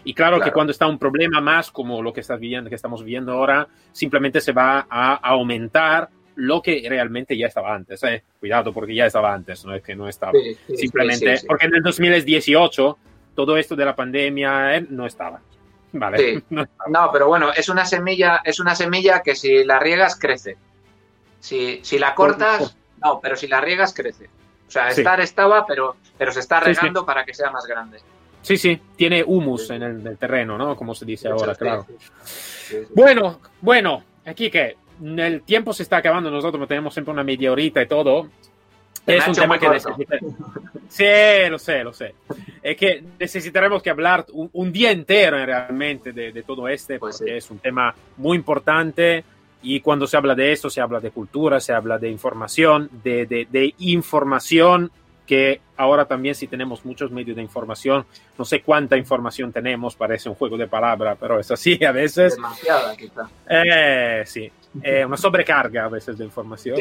Y 0.05 0.15
claro, 0.15 0.41
que 0.41 0.51
cuando 0.51 0.73
está 0.73 0.87
un 0.87 0.99
problema 0.99 1.41
más 1.41 1.71
como 1.71 2.03
lo 2.03 2.13
que 2.13 2.21
estás 2.21 2.41
viviendo, 2.41 2.69
que 2.69 2.77
estamos 2.77 3.05
viviendo 3.05 3.33
ahora, 3.33 3.69
simplemente 3.93 4.41
se 4.41 4.53
va 4.53 4.87
a 4.89 5.15
aumentar 5.15 6.09
lo 6.37 6.63
que 6.63 6.85
realmente 6.89 7.37
ya 7.37 7.47
estaba 7.47 7.75
antes. 7.75 8.03
¿eh? 8.05 8.25
Cuidado, 8.41 8.73
porque 8.73 8.95
ya 8.95 9.07
estaba 9.07 9.33
antes, 9.33 9.65
no 9.65 9.75
es 9.75 9.83
que 9.83 9.95
no 9.95 10.09
estaba. 10.09 10.33
simplemente, 10.75 11.43
porque 11.47 11.67
en 11.67 11.75
el 11.77 11.83
2018 11.83 12.99
todo 13.35 13.57
esto 13.57 13.77
de 13.77 13.85
la 13.85 13.95
pandemia 13.95 14.77
eh, 14.77 14.87
no 14.89 15.07
estaba. 15.07 15.41
Vale. 15.93 16.43
No, 16.89 17.11
pero 17.13 17.29
bueno, 17.29 17.53
es 17.55 17.69
una 17.69 17.85
semilla, 17.85 18.41
es 18.45 18.59
una 18.61 18.75
semilla 18.75 19.21
que 19.21 19.35
si 19.35 19.63
la 19.65 19.79
riegas 19.79 20.19
crece. 20.19 20.57
Si, 21.39 21.81
si 21.83 21.99
la 21.99 22.15
cortas, 22.15 22.77
no, 23.03 23.21
pero 23.21 23.37
si 23.37 23.47
la 23.47 23.61
riegas 23.61 23.93
crece. 23.93 24.31
O 24.73 24.81
sea, 24.81 24.89
estar 24.89 25.21
estaba, 25.21 25.67
pero, 25.67 25.97
pero 26.17 26.33
se 26.33 26.41
está 26.41 26.59
regando 26.61 27.05
para 27.05 27.27
que 27.27 27.35
sea 27.35 27.51
más 27.51 27.67
grande. 27.67 27.99
Sí, 28.41 28.57
sí, 28.57 28.81
tiene 28.97 29.23
humus 29.23 29.69
en 29.69 29.83
el, 29.83 30.17
terreno, 30.17 30.57
¿no? 30.57 30.75
Como 30.75 30.95
se 30.95 31.05
dice 31.05 31.29
ahora, 31.29 31.55
claro. 31.55 31.87
Bueno, 32.95 33.39
bueno, 33.61 34.03
aquí 34.25 34.51
que 34.51 34.79
el 35.05 35.43
tiempo 35.43 35.75
se 35.75 35.83
está 35.83 35.99
acabando, 35.99 36.31
nosotros 36.31 36.67
tenemos 36.67 36.95
siempre 36.95 37.13
una 37.13 37.23
media 37.23 37.53
horita 37.53 37.83
y 37.83 37.87
todo. 37.87 38.31
Es 39.07 39.29
un 39.29 39.35
tema 39.35 39.59
que 39.59 39.69
necesitamos. 39.69 40.35
Sí, 40.89 41.05
lo 41.51 41.59
sé, 41.59 41.85
lo 41.85 41.93
sé. 41.93 42.15
Es 42.63 42.77
que 42.79 43.05
necesitaremos 43.19 43.83
que 43.83 43.91
hablar 43.91 44.25
un, 44.33 44.73
día 44.73 44.91
entero 44.91 45.45
realmente 45.45 46.13
de, 46.13 46.43
todo 46.45 46.67
este, 46.67 46.99
pues 46.99 47.19
porque 47.19 47.37
es 47.37 47.51
un 47.51 47.59
tema 47.59 47.95
muy 48.17 48.39
importante 48.39 49.23
y 49.63 49.81
cuando 49.81 50.07
se 50.07 50.17
habla 50.17 50.35
de 50.35 50.53
esto 50.53 50.69
se 50.69 50.81
habla 50.81 51.01
de 51.01 51.11
cultura, 51.11 51.61
se 51.61 51.73
habla 51.73 51.99
de 51.99 52.11
información, 52.11 52.91
de, 53.03 53.27
de, 53.27 53.75
información 53.79 54.91
que 55.27 55.61
ahora 55.77 56.05
también 56.05 56.35
si 56.35 56.49
tenemos 56.49 56.85
muchos 56.85 57.11
medios 57.11 57.37
de 57.37 57.43
información, 57.43 58.05
no 58.37 58.45
sé 58.45 58.61
cuánta 58.61 58.97
información 58.97 59.53
tenemos, 59.53 59.95
parece 59.95 60.29
un 60.29 60.35
juego 60.35 60.57
de 60.57 60.67
palabras, 60.67 61.17
pero 61.19 61.39
es 61.39 61.51
así 61.51 61.83
a 61.85 61.93
veces. 61.93 62.35
Demasiada 62.35 62.97
quizá. 62.97 63.29
Eh, 63.49 64.25
sí, 64.27 64.51
eh, 64.83 65.05
una 65.05 65.17
sobrecarga 65.17 65.85
a 65.85 65.89
veces 65.89 66.19
de 66.19 66.25
información. 66.25 66.79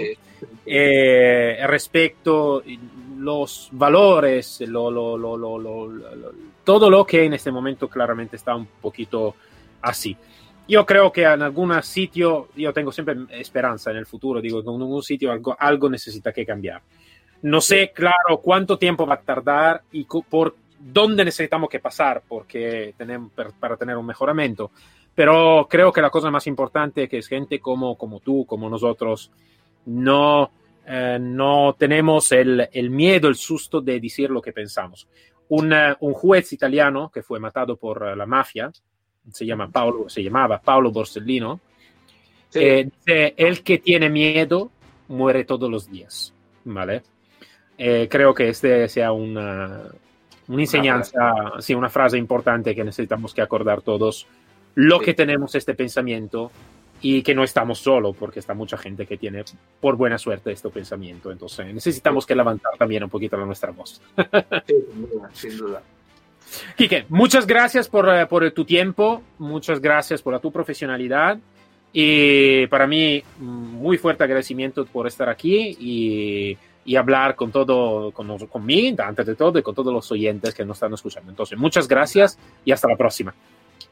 Eh, 0.65 1.59
respecto 1.67 2.63
los 3.19 3.69
valores, 3.71 4.63
todo 6.63 6.89
lo 6.89 7.05
que 7.05 7.25
en 7.25 7.33
este 7.33 7.51
momento 7.51 7.87
claramente 7.87 8.35
está 8.35 8.55
un 8.55 8.65
poquito 8.65 9.35
así. 9.81 10.17
Yo 10.71 10.85
creo 10.85 11.11
que 11.11 11.23
en 11.23 11.41
algún 11.41 11.83
sitio, 11.83 12.47
yo 12.55 12.71
tengo 12.71 12.93
siempre 12.93 13.13
esperanza 13.31 13.91
en 13.91 13.97
el 13.97 14.05
futuro, 14.05 14.39
digo 14.39 14.63
que 14.63 14.69
en 14.69 14.81
algún 14.81 15.03
sitio 15.03 15.29
algo, 15.29 15.53
algo 15.59 15.89
necesita 15.89 16.31
que 16.31 16.45
cambiar. 16.45 16.81
No 17.41 17.59
sé, 17.59 17.91
claro, 17.93 18.37
cuánto 18.41 18.77
tiempo 18.77 19.05
va 19.05 19.15
a 19.15 19.19
tardar 19.19 19.81
y 19.91 20.05
por 20.05 20.55
dónde 20.79 21.25
necesitamos 21.25 21.69
que 21.69 21.81
pasar 21.81 22.23
porque 22.25 22.93
tenemos, 22.97 23.33
para 23.59 23.75
tener 23.75 23.97
un 23.97 24.05
mejoramiento. 24.05 24.71
Pero 25.13 25.67
creo 25.69 25.91
que 25.91 26.01
la 26.01 26.09
cosa 26.09 26.31
más 26.31 26.47
importante 26.47 27.03
es 27.03 27.09
que 27.09 27.21
gente 27.21 27.59
como, 27.59 27.97
como 27.97 28.21
tú, 28.21 28.45
como 28.45 28.69
nosotros, 28.69 29.29
no, 29.87 30.51
eh, 30.87 31.17
no 31.19 31.75
tenemos 31.77 32.31
el, 32.31 32.69
el, 32.71 32.89
miedo, 32.91 33.27
el 33.27 33.35
susto 33.35 33.81
de 33.81 33.99
decir 33.99 34.29
lo 34.29 34.41
que 34.41 34.53
pensamos. 34.53 35.05
Un, 35.49 35.73
un 35.99 36.13
juez 36.13 36.53
italiano 36.53 37.11
que 37.13 37.23
fue 37.23 37.41
matado 37.41 37.75
por 37.75 38.07
eh, 38.07 38.15
la 38.15 38.25
mafia, 38.25 38.71
se, 39.31 39.45
llama 39.45 39.69
Paolo, 39.69 40.09
se 40.09 40.23
llamaba 40.23 40.59
Paolo 40.59 40.91
Borsellino, 40.91 41.59
dice, 42.53 43.33
el 43.37 43.63
que 43.63 43.77
tiene 43.79 44.09
miedo 44.09 44.71
muere 45.07 45.43
todos 45.43 45.69
los 45.69 45.89
días. 45.89 46.33
¿Vale? 46.63 47.03
creo 47.77 48.35
que 48.35 48.49
este 48.49 48.87
sea 48.87 49.11
una, 49.11 49.85
una 50.47 50.61
enseñanza, 50.61 51.33
una 51.33 51.61
sí, 51.61 51.73
una 51.73 51.89
frase 51.89 52.17
importante 52.17 52.75
que 52.75 52.83
necesitamos 52.83 53.33
que 53.33 53.41
acordar 53.41 53.81
todos 53.81 54.27
lo 54.75 54.99
que 54.99 55.13
tenemos 55.13 55.55
este 55.55 55.73
pensamiento 55.73 56.51
y 57.01 57.23
que 57.23 57.33
no 57.33 57.43
estamos 57.43 57.79
solo, 57.79 58.13
porque 58.13 58.39
está 58.39 58.53
mucha 58.53 58.77
gente 58.77 59.07
que 59.07 59.17
tiene, 59.17 59.43
por 59.79 59.95
buena 59.95 60.17
suerte, 60.17 60.51
este 60.51 60.69
pensamiento. 60.69 61.31
Entonces 61.31 61.73
necesitamos 61.73 62.25
que 62.25 62.35
levantar 62.35 62.73
también 62.77 63.03
un 63.03 63.09
poquito 63.09 63.37
la 63.37 63.45
nuestra 63.45 63.71
voz. 63.71 64.01
sin 64.67 65.09
duda, 65.09 65.29
sin 65.33 65.57
duda. 65.57 65.81
Quique, 66.75 67.05
muchas 67.09 67.47
gracias 67.47 67.87
por, 67.87 68.09
eh, 68.09 68.25
por, 68.25 68.49
tu 68.51 68.65
tiempo, 68.65 69.21
muchas 69.37 69.79
gracias 69.79 70.21
por 70.21 70.39
tu 70.39 70.51
profesionalidad 70.51 71.37
y 71.93 72.67
para 72.67 72.87
mí 72.87 73.23
muy 73.39 73.97
fuerte 73.97 74.23
agradecimiento 74.23 74.85
por 74.85 75.07
estar 75.07 75.29
aquí 75.29 75.75
y, 75.79 76.57
y 76.85 76.95
hablar 76.95 77.35
con 77.35 77.51
todo, 77.51 78.11
con, 78.11 78.37
conmigo, 78.47 79.03
antes 79.03 79.25
de 79.25 79.35
todo, 79.35 79.59
y 79.59 79.63
con 79.63 79.75
todos 79.75 79.93
los 79.93 80.11
oyentes 80.11 80.53
que 80.53 80.65
nos 80.65 80.77
están 80.77 80.93
escuchando. 80.93 81.29
Entonces, 81.29 81.57
muchas 81.57 81.87
gracias 81.87 82.37
y 82.65 82.71
hasta 82.71 82.87
la 82.87 82.95
próxima. 82.95 83.33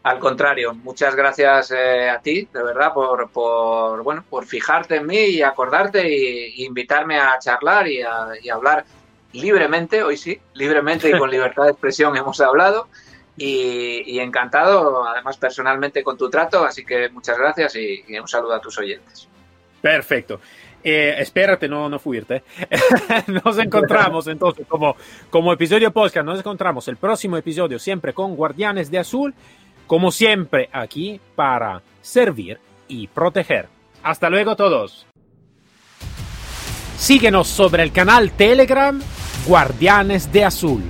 Al 0.01 0.17
contrario, 0.17 0.73
muchas 0.73 1.13
gracias 1.13 1.71
eh, 1.71 2.09
a 2.09 2.21
ti, 2.21 2.47
de 2.53 2.63
verdad, 2.63 2.93
por, 2.93 3.29
por, 3.31 4.01
bueno, 4.01 4.23
por 4.29 4.45
fijarte 4.45 4.95
en 4.95 5.05
mí 5.05 5.17
y 5.17 5.41
acordarte 5.41 6.07
y, 6.09 6.63
invitarme 6.65 7.19
a 7.19 7.37
charlar 7.37 7.87
y 7.87 8.01
a, 8.01 8.29
hablar 8.53 8.85
libremente, 9.33 10.03
hoy 10.03 10.17
sí, 10.17 10.39
libremente 10.53 11.09
y 11.09 11.17
con 11.17 11.29
libertad 11.29 11.63
de 11.63 11.71
expresión 11.71 12.15
hemos 12.17 12.39
hablado. 12.41 12.87
Y, 13.37 14.19
encantado, 14.19 15.07
además 15.07 15.37
personalmente, 15.37 16.03
con 16.03 16.17
tu 16.17 16.29
trato, 16.29 16.65
así 16.65 16.85
que 16.85 17.07
muchas 17.09 17.37
gracias 17.37 17.73
y, 17.77 18.03
un 18.19 18.27
saludo 18.27 18.53
a 18.53 18.59
tus 18.59 18.77
oyentes. 18.77 19.29
Perfecto. 19.81 20.41
Eh, 20.83 21.15
espérate, 21.19 21.69
no, 21.69 21.87
no 21.87 21.99
fuirte. 21.99 22.43
nos 23.45 23.57
encontramos 23.57 24.27
entonces 24.27 24.67
como, 24.67 24.97
como 25.29 25.53
episodio 25.53 25.91
podcast, 25.91 26.25
nos 26.25 26.39
encontramos 26.39 26.87
el 26.89 26.97
próximo 26.97 27.37
episodio 27.37 27.79
siempre 27.79 28.13
con 28.13 28.35
Guardianes 28.35 28.91
de 28.91 28.99
Azul 28.99 29.33
como 29.89 30.11
siempre 30.11 30.69
aquí 30.71 31.19
para 31.35 31.81
servir 32.03 32.59
y 32.87 33.07
proteger. 33.07 33.67
Hasta 34.03 34.29
luego 34.29 34.55
todos. 34.55 35.08
Síguenos 36.99 37.47
sobre 37.47 37.81
el 37.81 37.93
canal 37.93 38.31
Telegram 38.31 39.01
Guardianes 39.47 40.31
de 40.33 40.43
Azul. 40.43 40.83